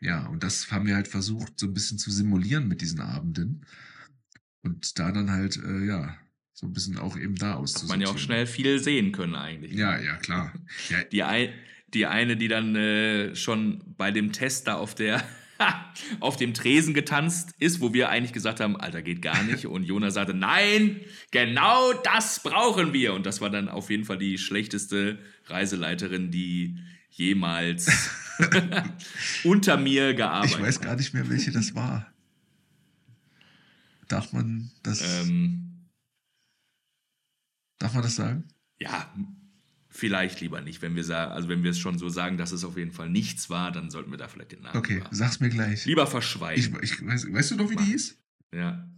[0.00, 3.66] ja, und das haben wir halt versucht, so ein bisschen zu simulieren mit diesen Abenden.
[4.62, 6.16] Und da dann halt, äh, ja,
[6.52, 8.00] so ein bisschen auch eben da Hat auszusortieren.
[8.00, 9.72] man ja auch schnell viel sehen können eigentlich.
[9.72, 10.52] Ja, ja, klar.
[10.88, 11.50] Ja, Die, ein,
[11.94, 15.22] die eine, die dann äh, schon bei dem Test da auf der,
[16.20, 19.66] auf dem Tresen getanzt ist, wo wir eigentlich gesagt haben, Alter, geht gar nicht.
[19.66, 23.14] Und Jonas sagte, nein, genau das brauchen wir.
[23.14, 26.76] Und das war dann auf jeden Fall die schlechteste Reiseleiterin, die
[27.10, 27.90] jemals
[29.44, 30.60] unter mir gearbeitet hat.
[30.60, 32.06] Ich weiß gar nicht mehr, welche das war.
[34.08, 35.02] Darf man das.
[35.26, 35.69] Ähm,
[37.80, 38.44] darf man das sagen?
[38.78, 39.12] Ja,
[39.88, 40.80] vielleicht lieber nicht.
[40.82, 43.10] Wenn wir sagen, also wenn wir es schon so sagen, dass es auf jeden Fall
[43.10, 44.76] nichts war, dann sollten wir da vielleicht den Namen.
[44.78, 45.84] Okay, lieber, sag's mir gleich.
[45.84, 46.78] lieber verschweigen.
[46.82, 48.16] Ich, ich, weiß, weißt du noch, wie die hieß?
[48.54, 48.88] Ja.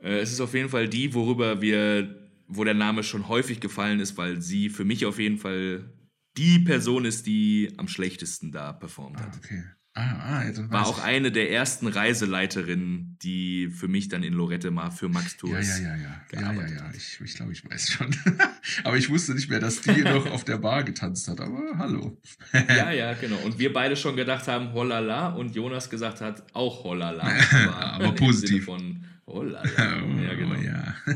[0.00, 4.00] Äh, es ist auf jeden Fall die, worüber wir, wo der Name schon häufig gefallen
[4.00, 5.92] ist, weil sie für mich auf jeden Fall
[6.36, 9.36] die Person ist, die am schlechtesten da performt Ah, hat.
[9.36, 9.64] okay.
[10.00, 11.04] Ah, ah, ja, War auch ich.
[11.04, 15.80] eine der ersten Reiseleiterinnen, die für mich dann in Lorette mal für Max Ja, Tours.
[15.80, 16.22] ja, ja, ja.
[16.40, 16.82] Ja, ja, ja.
[16.84, 16.96] hat.
[16.96, 18.14] Ich, ich glaube, ich weiß schon.
[18.84, 21.40] aber ich wusste nicht mehr, dass die noch auf der Bar getanzt hat.
[21.40, 22.16] Aber hallo.
[22.68, 23.38] Ja, ja, genau.
[23.38, 27.24] Und wir beide schon gedacht haben, holala, und Jonas gesagt hat, auch holala.
[27.72, 28.66] Aber im positiv.
[28.66, 29.68] Von holala.
[29.76, 30.54] Oh, Ja, genau.
[30.54, 30.94] ja.
[31.06, 31.14] Ja.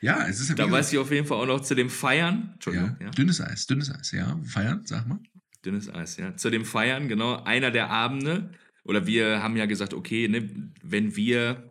[0.00, 2.50] ja, es ist ja Da weiß ich auf jeden Fall auch noch zu dem Feiern.
[2.54, 3.10] Entschuldigung, ja, ja.
[3.12, 4.38] dünnes Eis, dünnes Eis, ja.
[4.44, 5.18] Feiern, sag mal.
[5.64, 6.36] Dünnes Eis, ja.
[6.36, 8.50] Zu dem Feiern, genau, einer der Abende,
[8.84, 11.70] oder wir haben ja gesagt, okay, ne, wenn wir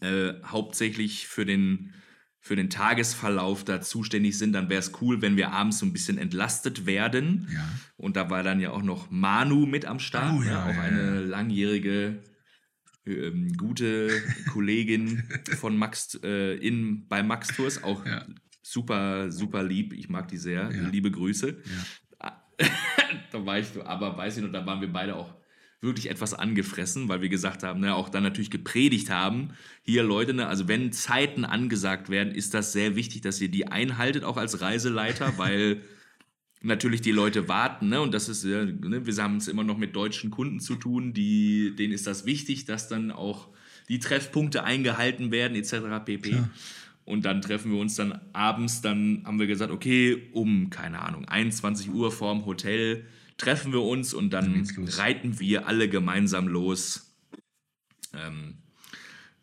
[0.00, 1.92] äh, hauptsächlich für den,
[2.40, 5.92] für den Tagesverlauf da zuständig sind, dann wäre es cool, wenn wir abends so ein
[5.92, 7.48] bisschen entlastet werden.
[7.52, 7.68] Ja.
[7.96, 10.46] Und da war dann ja auch noch Manu mit am Start, Oh, ne?
[10.50, 11.20] ja, auch ja, eine ja.
[11.20, 12.22] langjährige
[13.06, 14.10] ähm, gute
[14.52, 15.22] Kollegin
[15.58, 18.26] von Max äh, in, bei Max Tours, auch Ja.
[18.62, 19.92] super, super lieb.
[19.92, 20.70] Ich mag die sehr.
[20.72, 20.88] Ja.
[20.88, 21.56] Liebe Grüße.
[23.32, 25.34] Da war ich, aber weiß ich noch, da waren wir beide auch
[25.80, 29.50] wirklich etwas angefressen, weil wir gesagt haben, ne, auch dann natürlich gepredigt haben,
[29.82, 33.68] hier Leute, ne, also wenn Zeiten angesagt werden, ist das sehr wichtig, dass ihr die
[33.68, 35.82] einhaltet, auch als Reiseleiter, weil
[36.62, 39.94] natürlich die Leute warten, ne, und das ist, ne, wir haben es immer noch mit
[39.94, 43.48] deutschen Kunden zu tun, die, denen ist das wichtig, dass dann auch
[43.88, 46.04] die Treffpunkte eingehalten werden, etc.
[46.04, 46.30] pp.
[46.30, 46.50] Klar.
[47.06, 51.24] Und dann treffen wir uns dann abends, dann haben wir gesagt, okay, um, keine Ahnung,
[51.24, 53.06] 21 Uhr vorm Hotel
[53.38, 57.14] treffen wir uns und Dann reiten wir alle gemeinsam los
[58.12, 58.58] ähm,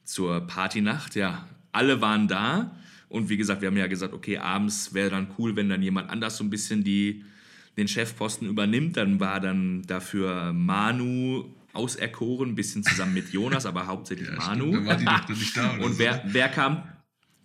[0.04, 1.16] zur Partynacht.
[1.16, 2.76] Ja, alle waren da.
[3.08, 6.10] Und wie gesagt, wir haben ja gesagt, okay, abends wäre dann cool, wenn dann jemand
[6.10, 7.24] anders so ein bisschen die,
[7.78, 8.98] den Chefposten übernimmt.
[8.98, 14.72] Dann war dann dafür Manu auserkoren, ein bisschen zusammen mit Jonas, aber hauptsächlich Ja, Manu.
[14.72, 16.84] stimmt, dann war die nicht da Und wer, wer kam,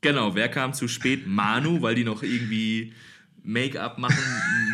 [0.00, 1.26] genau, wer kam zu spät?
[1.26, 2.92] Manu, weil die noch irgendwie
[3.44, 4.18] Make-up machen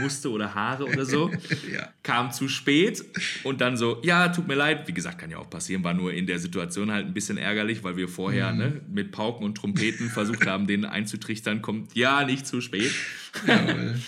[0.00, 1.30] musste oder Haare oder so.
[1.72, 1.88] Ja.
[2.02, 3.04] Kam zu spät
[3.44, 4.86] und dann so, ja, tut mir leid.
[4.88, 7.82] Wie gesagt, kann ja auch passieren, war nur in der Situation halt ein bisschen ärgerlich,
[7.84, 8.58] weil wir vorher Mhm.
[8.58, 12.92] ne, mit Pauken und Trompeten versucht haben, denen einzutrichtern, kommt ja nicht zu spät.
[13.46, 13.94] Jawohl.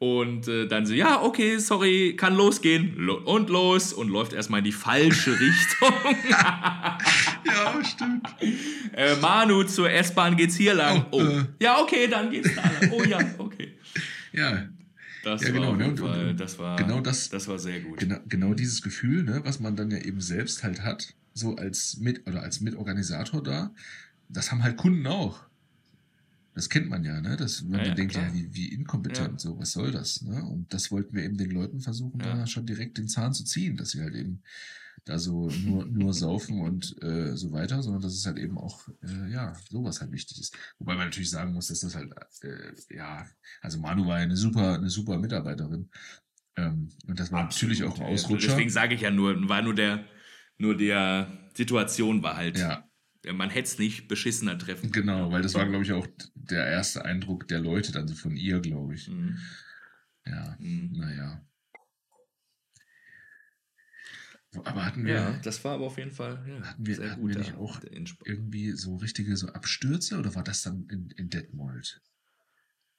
[0.00, 2.94] Und äh, dann so, ja, okay, sorry, kann losgehen.
[2.98, 3.94] Lo und los.
[3.94, 5.94] Und läuft erstmal in die falsche Richtung.
[7.46, 8.26] ja, stimmt.
[8.92, 11.06] Äh, Manu, zur S-Bahn geht's hier lang.
[11.10, 11.44] Oh, Oh, äh.
[11.60, 12.92] ja, okay, dann geht's da lang.
[12.92, 13.78] Oh ja, okay.
[14.32, 14.68] Ja,
[15.22, 17.80] Das Ja, war genau, auf ne, und- und- das war, genau das- das war sehr
[17.80, 17.98] gut.
[17.98, 21.96] genau, genau dieses Gefühl, ne, was man dann ja eben selbst halt hat, so als
[21.96, 23.70] Mit- oder als Mitorganisator da,
[24.28, 25.40] das haben halt Kunden auch.
[26.54, 27.36] Das kennt man ja, ne?
[27.38, 28.26] Das, wenn Ja, man ja, denkt, klar.
[28.28, 29.38] ja, wie, wie inkompetent, Ja.
[29.38, 30.20] so, was soll das?
[30.22, 30.44] Ne?
[30.44, 33.76] Und das wollten wir eben den Leuten versuchen, da schon direkt den Zahn zu ziehen,
[33.78, 34.42] dass sie halt eben
[35.04, 38.88] da so nur, nur saufen und äh, so weiter, sondern dass es halt eben auch,
[39.02, 40.56] äh, ja, sowas halt wichtig ist.
[40.78, 43.26] Wobei man natürlich sagen muss, dass das halt, äh, ja,
[43.60, 45.90] also Manu war ja eine super, eine super Mitarbeiterin.
[46.56, 48.48] Ähm, und das war natürlich auch ein Ausrutscher.
[48.48, 50.04] Deswegen sage ich ja nur, war nur der,
[50.56, 52.88] nur der Situation war halt, ja,
[53.32, 54.90] man hätte es nicht beschissener treffen.
[54.90, 55.06] können.
[55.06, 58.36] genau, weil das war, glaube ich, auch der erste Eindruck der Leute dann so von
[58.36, 59.08] ihr, glaube ich.
[59.08, 59.38] Mhm.
[60.26, 60.92] Ja, Mhm.
[60.92, 61.44] naja.
[64.64, 67.20] Aber hatten wir Ja, das war aber auf jeden Fall ja, Hatten wir- sehr hatten
[67.22, 67.30] gut.
[67.30, 67.80] wir nicht auch
[68.24, 72.00] irgendwie so richtige so Abstürze oder war das dann in, in Detmold?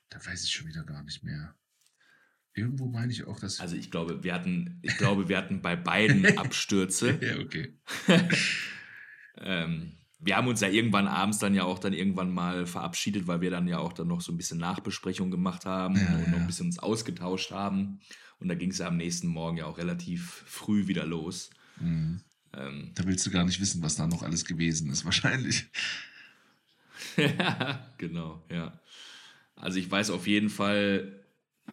[0.09, 1.55] Da weiß ich schon wieder gar nicht mehr.
[2.53, 3.59] Irgendwo meine ich auch, dass.
[3.59, 7.19] Also ich glaube, wir hatten, ich glaube, wir hatten bei beiden Abstürze.
[7.21, 7.77] ja, okay.
[9.37, 9.91] ähm,
[10.25, 13.51] wir haben uns ja irgendwann abends dann ja auch dann irgendwann mal verabschiedet, weil wir
[13.51, 16.47] dann ja auch dann noch so ein bisschen Nachbesprechung gemacht haben Ja, und noch ein
[16.47, 17.99] bisschen uns ausgetauscht haben.
[18.39, 21.51] Und da ging es ja am nächsten Morgen ja auch relativ früh wieder los.
[21.79, 22.21] Mhm.
[22.53, 25.67] Ähm, Da willst du gar nicht wissen, was da noch alles gewesen ist, wahrscheinlich.
[27.17, 28.79] ja, genau, ja.
[29.55, 31.23] Also ich weiß auf jeden Fall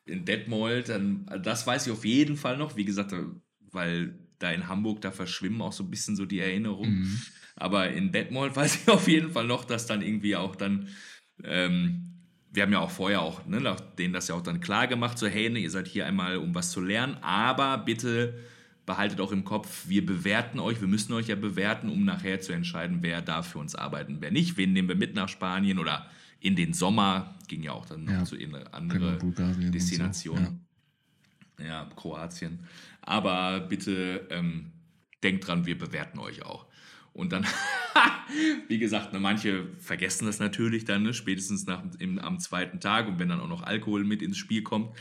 [0.04, 3.14] in Detmold, dann, das weiß ich auf jeden Fall noch, wie gesagt,
[3.70, 7.00] weil da in Hamburg, da verschwimmen auch so ein bisschen so die Erinnerungen.
[7.00, 7.22] Mhm.
[7.56, 10.88] Aber in Detmold weiß ich auf jeden Fall noch, dass dann irgendwie auch dann
[11.44, 12.08] ähm,
[12.52, 15.26] wir haben ja auch vorher auch, ne, denen das ja auch dann klar gemacht, so
[15.26, 18.38] hey, ne, ihr seid hier einmal, um was zu lernen, aber bitte
[18.84, 22.52] behaltet auch im Kopf, wir bewerten euch, wir müssen euch ja bewerten, um nachher zu
[22.52, 26.10] entscheiden, wer darf für uns arbeiten, wer nicht, wen nehmen wir mit nach Spanien oder
[26.40, 28.36] in den Sommer, ging ja auch dann noch ja, zu
[28.72, 30.66] andere genau, Destinationen.
[31.56, 31.68] So, ja.
[31.68, 31.90] ja.
[31.96, 32.58] Kroatien.
[33.02, 34.72] Aber bitte ähm,
[35.22, 36.66] denkt dran, wir bewerten euch auch.
[37.12, 37.46] Und dann,
[38.68, 43.06] wie gesagt, ne, manche vergessen das natürlich dann, ne, spätestens nach, im, am zweiten Tag
[43.06, 44.96] und wenn dann auch noch Alkohol mit ins Spiel kommt,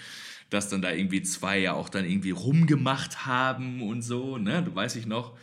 [0.50, 4.98] dass dann da irgendwie zwei ja auch dann irgendwie rumgemacht haben und so, ne, weiß
[4.98, 5.38] ich noch,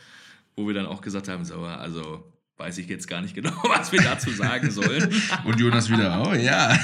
[0.57, 3.93] wo wir dann auch gesagt haben, so, also weiß ich jetzt gar nicht genau, was
[3.93, 5.11] wir dazu sagen sollen.
[5.45, 6.79] und Jonas wieder, oh ja.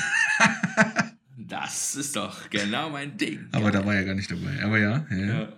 [1.37, 3.47] das ist doch genau mein Ding.
[3.53, 5.07] Aber da war er gar nicht dabei, aber ja.
[5.11, 5.17] ja.
[5.17, 5.53] ja.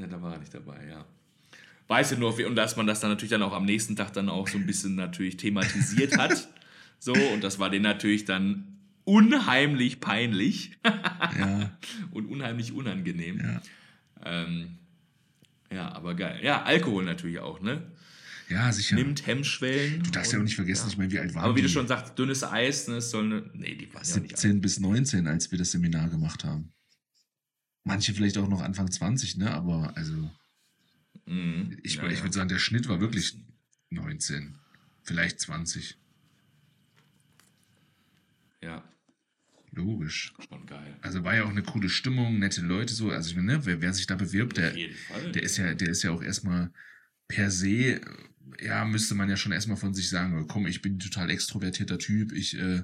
[0.00, 1.04] Ja da war er nicht dabei, ja
[1.88, 4.28] weiß ja nur, und dass man das dann natürlich dann auch am nächsten Tag dann
[4.28, 6.48] auch so ein bisschen natürlich thematisiert hat.
[7.00, 11.70] So, und das war denen natürlich dann unheimlich peinlich ja.
[12.10, 13.38] und unheimlich unangenehm.
[13.38, 13.62] Ja.
[14.24, 14.78] Ähm,
[15.72, 16.40] ja, aber geil.
[16.42, 17.82] Ja, Alkohol natürlich auch, ne?
[18.48, 18.96] Ja, sicher.
[18.96, 20.02] Nimmt Hemmschwellen.
[20.02, 20.90] Du darfst ja auch nicht vergessen, ja.
[20.90, 21.68] ich meine, wie alt waren Aber wie die?
[21.68, 23.48] du schon sagst, dünnes Eis, ne, es soll eine.
[23.54, 26.72] Nee, die waren 17 ja bis 19, als wir das Seminar gemacht haben.
[27.88, 29.50] Manche vielleicht auch noch Anfang 20, ne?
[29.50, 30.30] Aber also.
[31.24, 31.78] Mhm.
[31.82, 33.36] Ich, ja, ich würde sagen, der Schnitt war wirklich
[33.88, 34.58] 19,
[35.02, 35.96] vielleicht 20.
[38.62, 38.84] Ja.
[39.70, 40.34] Logisch.
[40.48, 40.98] Schon geil.
[41.00, 43.10] Also war ja auch eine coole Stimmung, nette Leute so.
[43.10, 46.02] Also ich meine, ne, wer, wer sich da bewirbt, der, der ist ja, der ist
[46.02, 46.70] ja auch erstmal
[47.26, 48.00] per se,
[48.60, 51.98] ja, müsste man ja schon erstmal von sich sagen, komm, ich bin ein total extrovertierter
[51.98, 52.82] Typ, ich äh,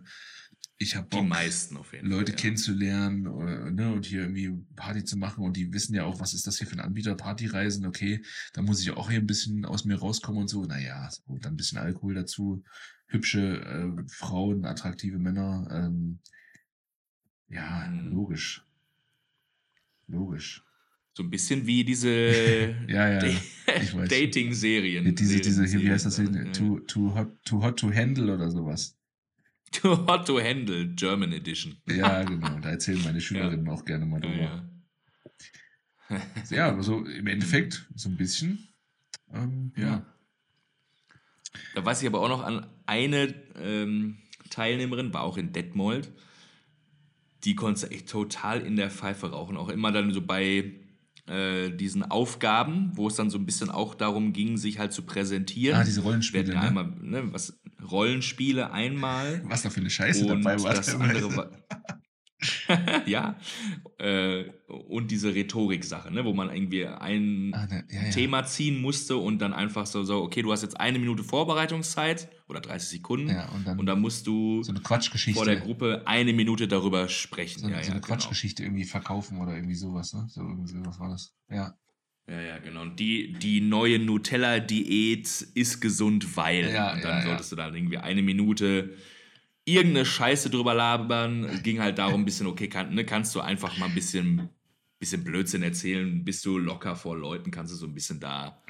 [0.77, 2.43] ich habe die meisten auf jeden Leute Fall, ja.
[2.43, 6.35] kennenzulernen oder, ne, und hier irgendwie Party zu machen und die wissen ja auch, was
[6.35, 8.23] ist das hier für ein Anbieter, Partyreisen, okay,
[8.53, 11.55] da muss ich auch hier ein bisschen aus mir rauskommen und so, naja, so, dann
[11.55, 12.65] ein bisschen Alkohol dazu,
[13.07, 16.19] hübsche äh, Frauen, attraktive Männer, ähm,
[17.49, 18.11] ja, mhm.
[18.11, 18.67] logisch.
[20.07, 20.65] Logisch.
[21.17, 22.11] So ein bisschen wie diese
[22.89, 23.21] ja, ja,
[24.09, 25.15] Dating-Serien.
[25.15, 26.17] Diese, diese, hier, wie heißt das?
[26.53, 28.99] Too, too, hot, too hot to handle oder sowas.
[29.83, 31.77] Too Hot to Handle, German Edition.
[31.89, 32.59] Ja, genau.
[32.61, 33.73] Da erzählen meine Schülerinnen ja.
[33.73, 34.37] auch gerne mal drüber.
[34.37, 34.67] Ja,
[36.11, 36.21] ja.
[36.51, 38.69] ja, also im Endeffekt so ein bisschen.
[39.33, 40.07] Ähm, ja.
[41.75, 44.19] Da weiß ich aber auch noch an eine ähm,
[44.51, 46.13] Teilnehmerin, war auch in Detmold,
[47.45, 49.57] die konnte echt total in der Pfeife rauchen.
[49.57, 50.75] Auch immer dann so bei
[51.27, 55.03] äh, diesen Aufgaben, wo es dann so ein bisschen auch darum ging, sich halt zu
[55.03, 55.81] präsentieren.
[55.81, 56.55] Ah, diese Rollenspiele.
[56.55, 56.61] Ne?
[56.61, 59.43] Einmal, ne, was, Rollenspiele einmal.
[59.45, 60.75] Was da für eine Scheiße dabei war.
[60.75, 61.51] Das andere war
[63.07, 63.37] ja.
[63.99, 68.11] Äh, und diese Rhetorik-Sache, ne, wo man irgendwie ein ah, ne, ja, ja.
[68.11, 72.29] Thema ziehen musste und dann einfach so, so, okay, du hast jetzt eine Minute Vorbereitungszeit
[72.49, 75.39] oder 30 Sekunden ja, und, dann und dann musst du so eine Quatschgeschichte.
[75.39, 77.61] vor der Gruppe eine Minute darüber sprechen.
[77.61, 78.01] So, so eine genau.
[78.01, 80.27] Quatschgeschichte irgendwie verkaufen oder irgendwie sowas, ne?
[80.29, 81.35] So irgendwie was war das.
[81.49, 81.75] Ja.
[82.27, 82.83] Ja, ja, genau.
[82.83, 86.73] Und die, die neue Nutella-Diät ist gesund, weil.
[86.73, 87.57] Ja, und dann ja, solltest ja.
[87.57, 88.95] du dann irgendwie eine Minute
[89.65, 91.45] irgendeine Scheiße drüber labern.
[91.45, 94.49] Es ging halt darum, ein bisschen, okay, kann, ne, kannst du einfach mal ein bisschen,
[94.99, 98.63] bisschen Blödsinn erzählen, bist du locker vor Leuten, kannst du so ein bisschen da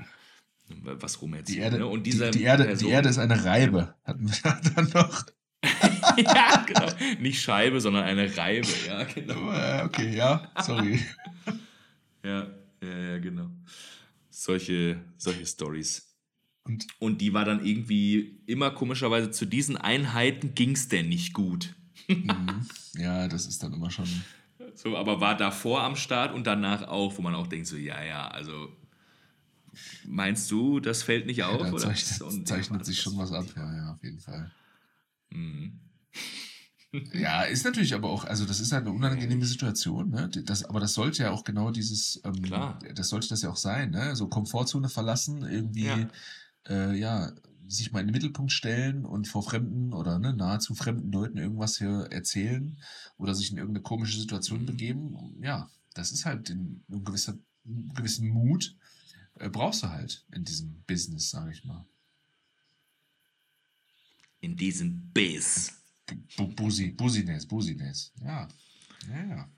[0.83, 1.59] was rumerzählen.
[1.59, 1.87] Die Erde, ne?
[1.87, 5.27] Und diese die, die, Erde, Person, die Erde ist eine Reibe, hatten wir dann noch.
[6.17, 6.87] ja, genau.
[7.21, 9.53] Nicht Scheibe, sondern eine Reibe, ja, genau.
[9.53, 11.01] Äh, okay, ja, sorry.
[12.23, 12.47] ja.
[12.85, 13.51] Ja, ja, genau.
[14.31, 16.15] Solche, solche Stories.
[16.65, 21.35] Und, und die war dann irgendwie immer komischerweise zu diesen Einheiten ging es denn nicht
[21.35, 21.75] gut.
[22.09, 22.67] Mhm.
[22.97, 24.09] ja, das ist dann immer schon.
[24.77, 28.03] So, aber war davor am Start und danach auch, wo man auch denkt, so, ja,
[28.03, 28.75] ja, also
[30.05, 31.61] meinst du, das fällt nicht auf?
[31.61, 34.51] Ja, da zeichnet, zeichnet sich schon was ab, ja, ja, auf jeden Fall.
[35.31, 35.81] Mhm.
[37.13, 40.29] Ja, ist natürlich aber auch, also das ist halt eine unangenehme Situation, ne?
[40.29, 42.79] Das, aber das sollte ja auch genau dieses, ähm, Klar.
[42.95, 44.15] das sollte das ja auch sein, ne?
[44.15, 46.09] So Komfortzone verlassen, irgendwie, ja.
[46.67, 47.33] Äh, ja,
[47.67, 51.79] sich mal in den Mittelpunkt stellen und vor fremden oder ne, nahezu fremden Leuten irgendwas
[51.79, 52.79] hier erzählen
[53.17, 54.67] oder sich in irgendeine komische Situation mhm.
[54.67, 55.37] begeben.
[55.43, 58.77] Ja, das ist halt in, in gewisser, in gewissen Mut,
[59.37, 61.85] äh, brauchst du halt in diesem Business, sage ich mal.
[64.41, 65.11] In diesem
[66.07, 66.57] Biss.
[66.57, 68.13] Busi, Busines, Busines.
[68.21, 68.49] Ja.
[69.09, 69.53] Ja, ja.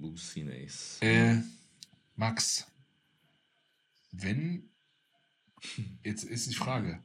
[0.00, 0.98] Busines.
[1.00, 1.40] Äh,
[2.14, 2.66] Max,
[4.12, 4.70] wenn.
[6.02, 7.02] Jetzt ist die Frage.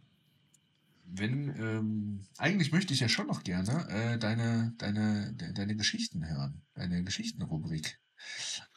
[1.14, 6.26] Wenn, ähm, eigentlich möchte ich ja schon noch gerne äh, deine, deine, de, deine Geschichten
[6.26, 8.00] hören, deine Geschichtenrubrik.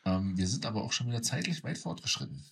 [0.05, 2.45] Ähm, wir sind aber auch schon wieder zeitlich weit fortgeschritten.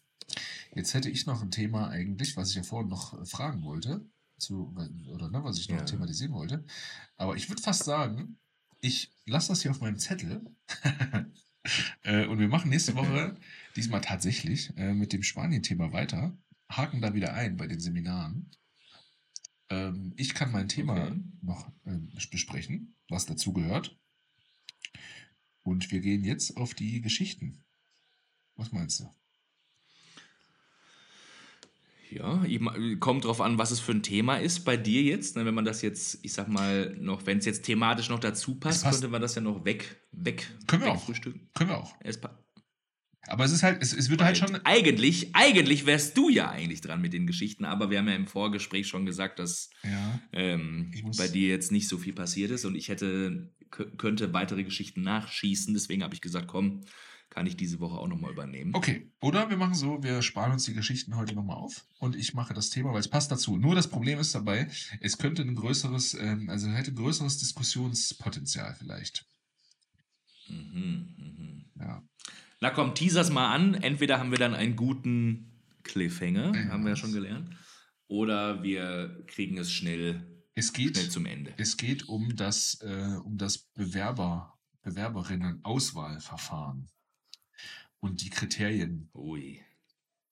[0.74, 4.06] Jetzt hätte ich noch ein Thema eigentlich, was ich ja vorhin noch äh, fragen wollte
[4.43, 4.74] zu,
[5.09, 5.84] oder ne, was ich noch ja.
[5.84, 6.64] thematisieren wollte.
[7.16, 8.38] Aber ich würde fast sagen,
[8.80, 10.45] ich lasse das hier auf meinem Zettel.
[12.03, 13.36] äh, und wir machen nächste Woche,
[13.76, 16.36] diesmal tatsächlich, äh, mit dem Spanien-Thema weiter.
[16.68, 18.51] Haken da wieder ein bei den Seminaren.
[19.70, 21.22] Ähm, ich kann mein Thema okay.
[21.43, 21.99] noch äh,
[22.30, 23.99] besprechen, was dazu gehört.
[25.62, 27.64] Und wir gehen jetzt auf die Geschichten.
[28.57, 29.21] Was meinst du?
[32.14, 32.44] Ja,
[33.00, 35.36] kommt drauf an, was es für ein Thema ist bei dir jetzt.
[35.36, 38.54] Ne, wenn man das jetzt, ich sag mal, noch, wenn es jetzt thematisch noch dazu
[38.54, 41.06] passt, passt, könnte man das ja noch weg, weg, Können wir auch.
[41.06, 41.94] Können wir auch.
[42.00, 42.18] Es
[43.28, 44.56] aber es ist halt, es, es wird Weil halt schon.
[44.64, 48.26] Eigentlich, eigentlich wärst du ja eigentlich dran mit den Geschichten, aber wir haben ja im
[48.26, 52.74] Vorgespräch schon gesagt, dass ja, ähm, bei dir jetzt nicht so viel passiert ist und
[52.74, 55.72] ich hätte, könnte weitere Geschichten nachschießen.
[55.72, 56.80] Deswegen habe ich gesagt, komm,
[57.32, 58.74] kann ich diese Woche auch nochmal übernehmen.
[58.74, 62.34] Okay, oder wir machen so, wir sparen uns die Geschichten heute nochmal auf und ich
[62.34, 63.56] mache das Thema, weil es passt dazu.
[63.56, 64.68] Nur das Problem ist dabei,
[65.00, 69.24] es könnte ein größeres, ähm, also hätte ein größeres Diskussionspotenzial vielleicht.
[70.50, 71.64] Mhm, mhm.
[71.80, 72.02] Ja.
[72.60, 73.72] Na komm, teasers mal an.
[73.74, 75.52] Entweder haben wir dann einen guten
[75.84, 76.68] Cliffhanger, ja.
[76.68, 77.48] haben wir ja schon gelernt,
[78.08, 81.54] oder wir kriegen es schnell, es geht, schnell zum Ende.
[81.56, 86.90] Es geht um das, äh, um das Bewerber, Bewerberinnen-Auswahlverfahren
[88.03, 89.61] und die Kriterien, Ui.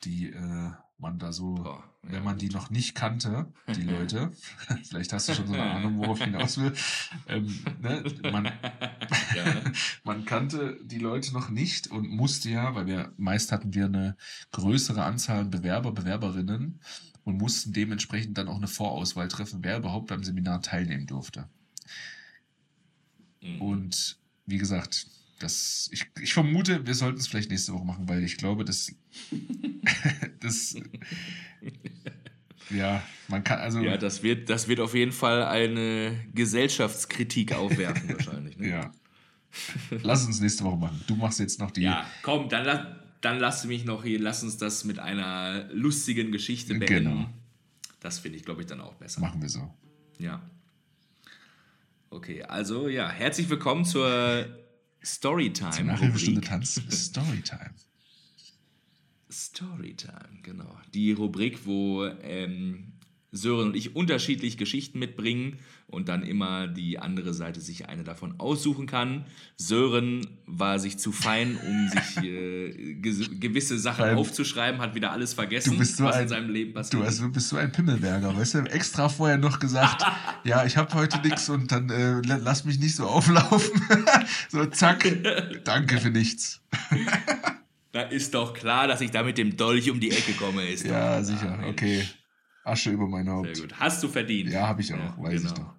[0.02, 4.32] die äh, man da so, oh, ja, wenn man die noch nicht kannte, die Leute,
[4.88, 6.74] vielleicht hast du schon so eine Ahnung, worauf ich hinaus will,
[7.28, 7.46] ähm,
[7.80, 8.52] ne, man,
[10.04, 14.16] man kannte die Leute noch nicht und musste ja, weil wir meist hatten wir eine
[14.50, 16.80] größere Anzahl an Bewerber, Bewerberinnen
[17.22, 21.48] und mussten dementsprechend dann auch eine Vorauswahl treffen, wer überhaupt am Seminar teilnehmen durfte.
[23.40, 23.62] Mhm.
[23.62, 25.06] Und wie gesagt,
[25.40, 28.94] das, ich, ich vermute, wir sollten es vielleicht nächste Woche machen, weil ich glaube, dass
[30.40, 30.76] das
[32.70, 33.80] ja, man kann also.
[33.80, 38.58] Ja, das wird, das wird auf jeden Fall eine Gesellschaftskritik aufwerfen, wahrscheinlich.
[38.58, 38.68] Ne?
[38.68, 38.92] Ja.
[40.02, 41.00] Lass uns nächste Woche machen.
[41.08, 41.82] Du machst jetzt noch die.
[41.82, 46.74] Ja, komm, dann, dann lass mich noch hier, lass uns das mit einer lustigen Geschichte
[46.74, 47.10] beenden.
[47.10, 47.30] Genau.
[47.98, 49.20] Das finde ich, glaube ich, dann auch besser.
[49.20, 49.68] Machen wir so.
[50.18, 50.40] Ja.
[52.10, 54.46] Okay, also ja, herzlich willkommen zur
[55.04, 55.70] Storytime.
[55.70, 56.80] Zur Nachhilfestunde Tanz.
[56.90, 57.74] Storytime.
[59.30, 60.78] Storytime, genau.
[60.92, 62.92] Die Rubrik, wo ähm,
[63.32, 68.34] Sören und ich unterschiedlich Geschichten mitbringen und dann immer die andere Seite sich eine davon
[68.38, 69.24] aussuchen kann.
[69.56, 75.34] Sören war sich zu fein, um sich äh, gewisse Sachen Weil aufzuschreiben, hat wieder alles
[75.34, 77.02] vergessen, so was ein, in seinem Leben passiert.
[77.02, 78.58] Du also bist so ein Pimmelberger, weißt du?
[78.60, 80.04] Extra vorher noch gesagt,
[80.44, 83.82] ja, ich habe heute nichts und dann äh, lass mich nicht so auflaufen.
[84.48, 85.06] so, zack,
[85.64, 86.60] danke für nichts.
[87.92, 90.64] Da ist doch klar, dass ich da mit dem Dolch um die Ecke komme.
[90.64, 91.58] Ist ja, sicher.
[91.68, 92.04] Okay.
[92.64, 93.56] Asche über mein Haupt.
[93.56, 93.78] Sehr gut.
[93.78, 94.50] Hast du verdient.
[94.50, 95.52] Ja, habe ich auch, ja, weiß genau.
[95.52, 95.74] ich doch.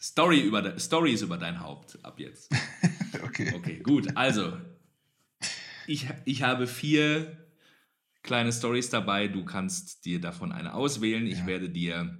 [0.00, 2.50] Story über de, Stories über dein Haupt ab jetzt.
[3.24, 3.54] okay.
[3.56, 4.14] Okay, gut.
[4.16, 4.58] Also,
[5.86, 7.38] ich, ich habe vier
[8.22, 9.28] kleine Stories dabei.
[9.28, 11.26] Du kannst dir davon eine auswählen.
[11.26, 11.46] Ich ja.
[11.46, 12.18] werde dir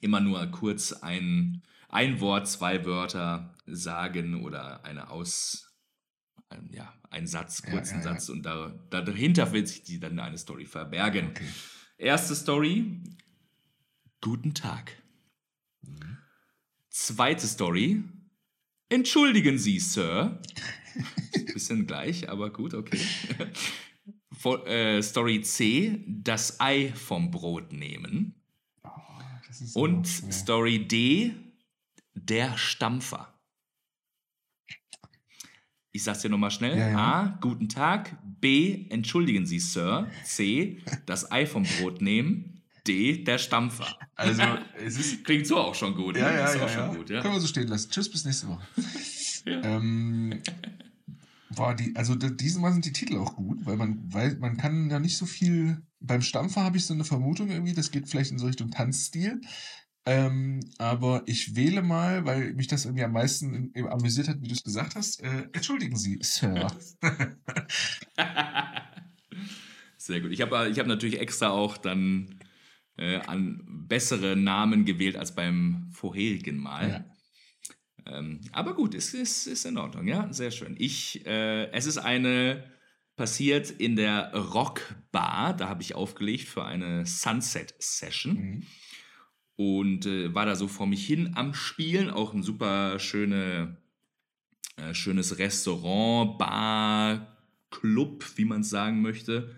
[0.00, 5.74] immer nur kurz ein, ein Wort, zwei Wörter sagen oder eine Aus,
[6.48, 10.38] ein, ja, einen Satz, kurzen ja, ja, Satz und da, dahinter wird sich dann eine
[10.38, 11.28] Story verbergen.
[11.28, 11.46] Okay.
[11.98, 13.00] Erste Story.
[14.20, 15.02] Guten Tag.
[15.82, 16.18] Mhm.
[16.90, 18.02] Zweite Story.
[18.88, 20.40] Entschuldigen Sie, Sir.
[21.52, 23.00] Bisschen gleich, aber gut, okay.
[24.66, 26.04] äh, Story C.
[26.06, 28.34] Das Ei vom Brot nehmen.
[28.82, 28.90] Oh,
[29.80, 30.32] Und so, ja.
[30.32, 31.34] Story D.
[32.14, 33.35] Der Stampfer.
[35.96, 36.76] Ich sag's dir nochmal schnell.
[36.76, 36.98] Ja, ja.
[36.98, 37.38] A.
[37.40, 38.18] Guten Tag.
[38.22, 38.84] B.
[38.90, 40.10] Entschuldigen Sie, Sir.
[40.24, 40.76] C.
[41.06, 42.60] Das Ei vom Brot nehmen.
[42.86, 43.24] D.
[43.24, 43.96] Der Stampfer.
[44.14, 44.42] Also,
[44.84, 45.24] es ist.
[45.24, 46.18] Klingt so auch schon gut.
[46.18, 46.36] Ja, ne?
[46.36, 46.94] ja, ja, ja.
[46.94, 47.22] Gut, ja.
[47.22, 47.90] Können wir so stehen lassen.
[47.90, 48.62] Tschüss, bis nächste Woche.
[49.46, 49.62] ja.
[49.62, 50.42] ähm,
[51.48, 54.90] war die, also diesen Mal sind die Titel auch gut, weil man, weil man kann
[54.90, 55.82] ja nicht so viel.
[56.00, 59.40] Beim Stampfer habe ich so eine Vermutung irgendwie, das geht vielleicht in so Richtung Tanzstil.
[60.08, 64.54] Ähm, aber ich wähle mal, weil mich das irgendwie am meisten amüsiert hat, wie du
[64.54, 65.20] es gesagt hast.
[65.20, 66.68] Äh, entschuldigen Sie, Sir.
[69.98, 70.30] Sehr gut.
[70.30, 72.38] Ich habe ich hab natürlich extra auch dann
[72.96, 77.04] äh, an bessere Namen gewählt als beim vorherigen Mal.
[78.06, 78.18] Ja.
[78.18, 80.76] Ähm, aber gut, es ist, ist in Ordnung, ja, sehr schön.
[80.78, 82.62] Ich, äh, es ist eine
[83.16, 88.34] passiert in der Rockbar, da habe ich aufgelegt für eine Sunset Session.
[88.34, 88.66] Mhm
[89.56, 92.10] und äh, war da so vor mich hin am Spielen.
[92.10, 93.78] Auch ein super schöne,
[94.76, 97.36] äh, schönes Restaurant, Bar,
[97.70, 99.54] Club, wie man es sagen möchte.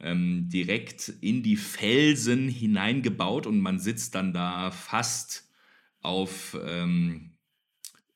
[0.00, 5.48] Ähm, direkt in die Felsen hineingebaut und man sitzt dann da fast
[6.00, 7.32] auf ähm,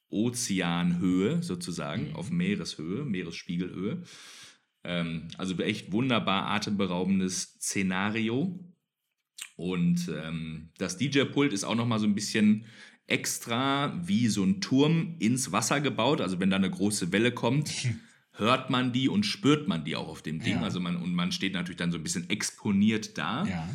[0.09, 4.03] Ozeanhöhe sozusagen, auf Meereshöhe, Meeresspiegelhöhe.
[4.85, 8.72] Ähm, also echt wunderbar atemberaubendes Szenario.
[9.57, 12.65] Und ähm, das DJ-Pult ist auch nochmal so ein bisschen
[13.07, 16.21] extra wie so ein Turm ins Wasser gebaut.
[16.21, 17.71] Also wenn da eine große Welle kommt,
[18.33, 20.55] hört man die und spürt man die auch auf dem Ding.
[20.55, 20.63] Ja.
[20.63, 23.45] Also man, und man steht natürlich dann so ein bisschen exponiert da.
[23.47, 23.69] Ja,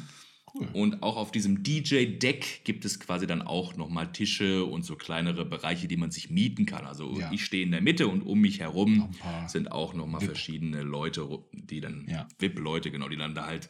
[0.55, 0.67] cool.
[0.73, 5.45] Und auch auf diesem DJ-Deck gibt es quasi dann auch nochmal Tische und so kleinere
[5.45, 6.85] Bereiche, die man sich mieten kann.
[6.87, 7.31] Also Ja.
[7.31, 9.09] ich stehe in der Mitte und um mich herum
[9.47, 12.27] sind auch nochmal verschiedene Leute, die dann, Ja.
[12.39, 13.69] VIP-Leute, genau, die dann da halt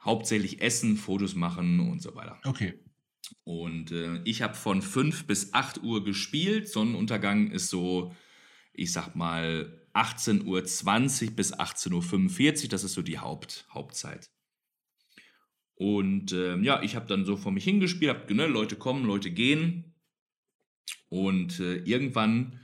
[0.00, 2.40] hauptsächlich essen, Fotos machen und so weiter.
[2.44, 2.74] Okay.
[3.44, 6.68] Und äh, ich habe von 5 bis 8 Uhr gespielt.
[6.68, 8.14] Sonnenuntergang ist so,
[8.72, 10.44] ich sag mal, 18.20
[11.26, 12.68] Uhr bis 18.45 Uhr.
[12.68, 14.30] Das ist so die Haupt, Hauptzeit.
[15.74, 19.30] Und ähm, ja, ich habe dann so vor mich hingespielt, hab, ne, Leute kommen, Leute
[19.30, 19.94] gehen.
[21.08, 22.60] Und äh, irgendwann,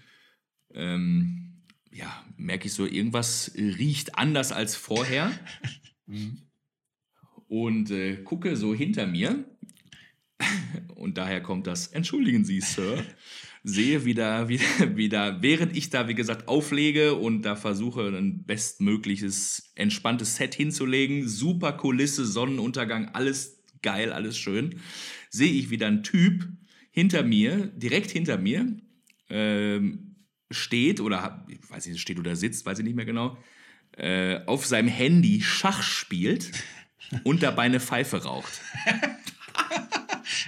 [0.72, 1.62] ähm,
[1.92, 5.30] ja, merke ich so, irgendwas riecht anders als vorher
[6.06, 6.42] Mhm.
[7.54, 9.44] Und äh, gucke so hinter mir.
[10.96, 13.04] Und daher kommt das, entschuldigen Sie, Sir.
[13.62, 19.72] Sehe wieder, wieder, wieder, während ich da, wie gesagt, auflege und da versuche, ein bestmögliches,
[19.76, 24.80] entspanntes Set hinzulegen, super Kulisse, Sonnenuntergang, alles geil, alles schön,
[25.30, 26.48] sehe ich wieder einen Typ
[26.90, 28.76] hinter mir, direkt hinter mir,
[29.30, 30.16] ähm,
[30.50, 33.38] steht oder, ich weiß nicht, steht oder sitzt, weiß ich nicht mehr genau,
[33.96, 36.50] äh, auf seinem Handy Schach spielt
[37.24, 38.60] und dabei eine Pfeife raucht.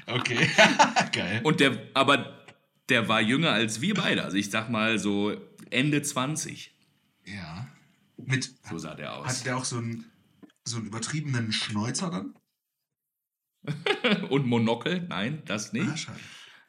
[0.07, 0.49] Okay.
[1.13, 1.41] Geil.
[1.43, 2.45] Und der, aber
[2.89, 4.23] der war jünger als wir beide.
[4.25, 5.37] Also ich sag mal so
[5.71, 6.73] Ende 20.
[7.25, 7.69] ja.
[8.19, 9.27] Mit, So sah der aus.
[9.27, 10.11] hatte der auch so einen,
[10.65, 12.35] so einen übertriebenen Schnäuzer dann?
[14.31, 15.03] Und Monokel?
[15.09, 15.99] Nein, das Ah, nicht.
[15.99, 16.19] schade.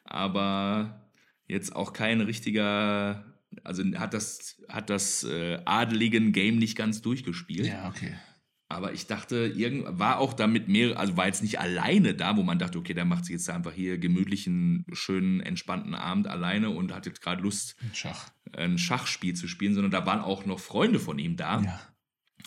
[0.04, 1.08] Aber
[1.46, 3.24] jetzt auch kein richtiger,
[3.64, 7.66] also hat das, hat das äh, adeligen Game nicht ganz durchgespielt.
[7.66, 8.14] Ja, okay.
[8.70, 12.42] Aber ich dachte, irgend, war auch damit mehr, also war jetzt nicht alleine da, wo
[12.42, 16.92] man dachte, okay, der macht sich jetzt einfach hier gemütlichen, schönen, entspannten Abend alleine und
[16.92, 18.30] hat jetzt gerade Lust, Ein Schach.
[18.52, 21.62] ein Schachspiel zu spielen, sondern da waren auch noch Freunde von ihm da.
[21.62, 21.80] Ja.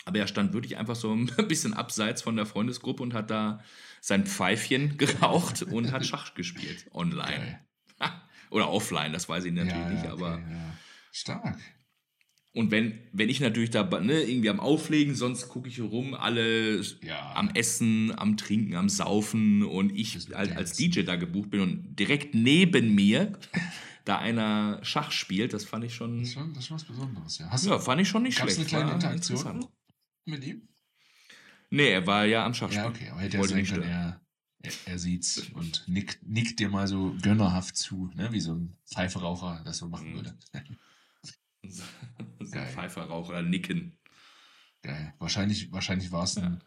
[0.06, 3.64] Aber er stand wirklich einfach so ein bisschen abseits von der Freundesgruppe und hat da
[4.00, 7.60] sein Pfeifchen geraucht und hat Schach gespielt online.
[7.98, 8.12] Geil.
[8.52, 10.34] Oder offline, das weiß ich natürlich ja, nicht, ja, aber.
[10.34, 10.78] okay, ja.
[11.14, 11.58] Stark.
[12.54, 16.82] Und wenn, wenn ich natürlich da ne, irgendwie am Auflegen, sonst gucke ich rum, alle
[17.02, 17.34] Ja.
[17.36, 20.76] am Essen, am Trinken, am Saufen und ich als Dance.
[20.76, 23.40] DJ da gebucht bin und direkt neben mir
[24.04, 26.84] da einer Schach spielt, das fand ich schon, Das ist schon, das ist schon was
[26.84, 27.50] Besonderes, ja.
[27.50, 28.74] Hast ja, fand ich schon nicht Gab's schlecht.
[28.74, 29.66] eine kleine Interaktion?
[30.26, 30.62] mit ihm?
[31.70, 32.84] Nee, er war ja am Schachspiel.
[32.84, 33.10] Ja, okay.
[33.12, 34.20] Aber hätte sein nicht können, er,
[34.62, 38.28] er, er sieht's und nickt, nickt dir mal so gönnerhaft zu, ne?
[38.34, 40.16] wie so ein Pfeiferaucher das so machen Mhm.
[40.16, 40.38] würde.
[41.68, 41.84] So
[42.58, 43.98] ein Pfeiferrauch oder Nicken.
[44.82, 45.14] Geil.
[45.20, 46.44] Wahrscheinlich, wahrscheinlich war es Ja.
[46.44, 46.62] ein,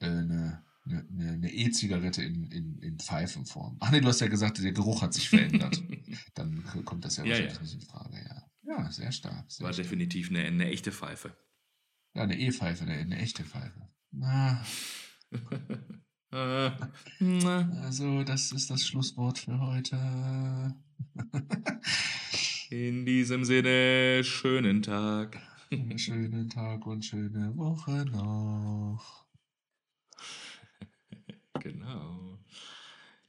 [0.00, 3.76] äh, eine, eine, eine- eine E-Zigarette in, in, in Pfeifenform.
[3.80, 5.82] Ach nee, du hast ja gesagt, der Geruch hat sich verändert.
[6.34, 7.62] Dann kommt das ja Ja, wahrscheinlich ja.
[7.62, 8.42] nicht in Frage, ja.
[8.68, 9.50] Ja, sehr stark.
[9.50, 9.84] Sehr War stark.
[9.84, 11.36] definitiv eine, eine echte Pfeife.
[12.14, 13.88] Ja, eine E-Pfeife, eine, eine echte Pfeife.
[14.10, 14.64] Na,
[16.32, 16.70] Äh,
[17.20, 20.74] na, also, das ist das Schlusswort für heute.
[22.70, 25.40] In diesem Sinne, schönen Tag.
[25.70, 29.24] Einen schönen Tag und schöne Woche noch.
[31.60, 32.38] Genau.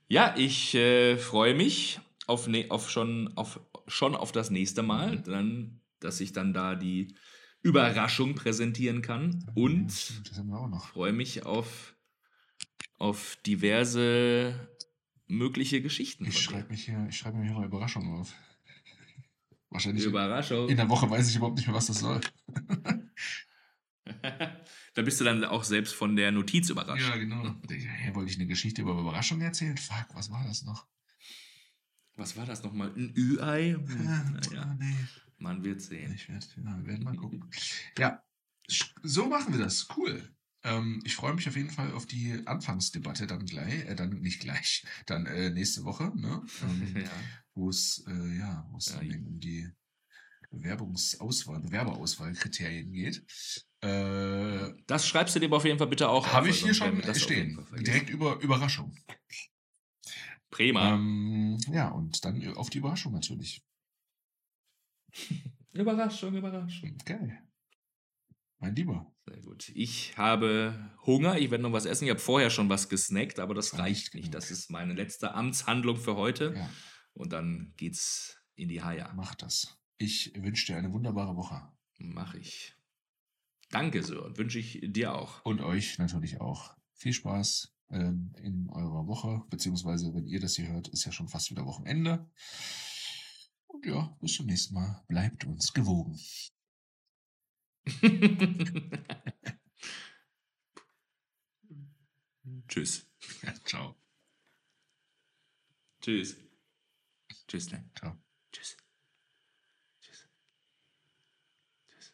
[0.07, 5.17] Ja, ich äh, freue mich auf, ne auf schon, auf, schon auf das nächste Mal,
[5.17, 5.23] Mhm.
[5.23, 7.15] dann, dass ich dann da die
[7.63, 9.43] Überraschung präsentieren kann.
[9.55, 9.87] Und
[10.45, 10.89] noch.
[10.89, 11.95] freue mich auf,
[12.99, 14.69] auf diverse
[15.25, 16.25] mögliche Geschichten.
[16.25, 18.33] Ich schreibe mich hier, ich schreibe mir hier mal Überraschungen auf.
[19.69, 20.05] Wahrscheinlich.
[20.05, 20.69] Überraschung.
[20.69, 22.21] in der Woche weiß ich überhaupt nicht mehr, was das soll.
[24.93, 27.07] da bist du dann auch selbst von der Notiz überrascht.
[27.07, 27.55] Ja, genau.
[27.69, 29.77] Hey, wollte ich eine Geschichte über Überraschungen erzählen?
[29.77, 30.87] Fuck, was war das noch?
[32.15, 32.91] Was war das nochmal?
[32.95, 33.73] Ein Ü-Ei?
[33.73, 34.95] Hm, naja, nee.
[35.37, 36.13] man wird sehen.
[36.13, 37.45] Ich werd, ja, wir werden mal gucken.
[37.97, 38.23] Ja,
[39.03, 39.87] so machen wir das.
[39.95, 40.36] Cool.
[40.67, 44.39] Ähm, ich freue mich auf jeden Fall auf die Anfangsdebatte dann gleich, äh, dann nicht
[44.41, 46.41] gleich, dann äh, nächste Woche, ne?
[46.63, 47.11] Ähm, Ja.
[47.55, 49.69] wo es äh, ja, wo es Ja, um die
[50.51, 53.23] Bewerbungsauswahl, Bewerberauswahlkriterien geht.
[53.81, 57.21] Äh, Das schreibst du dir auf jeden Fall bitte auch Habe ich hier schon das
[57.21, 57.59] stehen.
[57.79, 58.95] Direkt über Überraschung.
[60.49, 60.95] Prima.
[60.95, 63.61] Ähm, ja, und dann auf die Überraschung natürlich.
[65.73, 66.97] Überraschung, Überraschung.
[67.05, 67.46] Geil.
[68.59, 69.11] Mein Lieber.
[69.25, 69.71] Sehr gut.
[69.75, 72.05] Ich habe Hunger, ich werde noch was essen.
[72.05, 74.31] Ich habe vorher schon was gesnackt, aber das reicht nicht genug.
[74.31, 76.53] Das ist meine letzte Amtshandlung für heute.
[76.55, 76.69] Ja.
[77.13, 79.09] Und dann geht's in die Haie.
[79.15, 79.77] Mach das.
[79.97, 81.61] Ich wünsche dir eine wunderbare Woche.
[81.99, 82.75] Mach ich.
[83.69, 84.37] Danke, Sören.
[84.37, 85.43] Wünsche ich dir auch.
[85.43, 86.75] Und euch natürlich auch.
[86.93, 91.27] Viel Spaß ähm, in eurer Woche, beziehungsweise wenn ihr das hier hört, ist ja schon
[91.27, 92.29] fast wieder Wochenende.
[93.67, 95.03] Und ja, bis zum nächsten Mal.
[95.07, 96.17] Bleibt uns gewogen.
[102.67, 103.07] Tschüss.
[103.43, 103.95] Ja, ciao.
[106.01, 106.35] Tschüss.
[107.47, 107.89] Tschüss, ne?
[107.97, 108.17] Ciao.
[108.51, 108.77] Tschüss.
[110.01, 110.27] Tschüss.
[111.89, 112.13] Tschüss.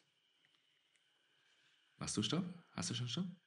[1.97, 2.45] Machst du Stopp?
[2.71, 3.42] Hast du schon Stopp?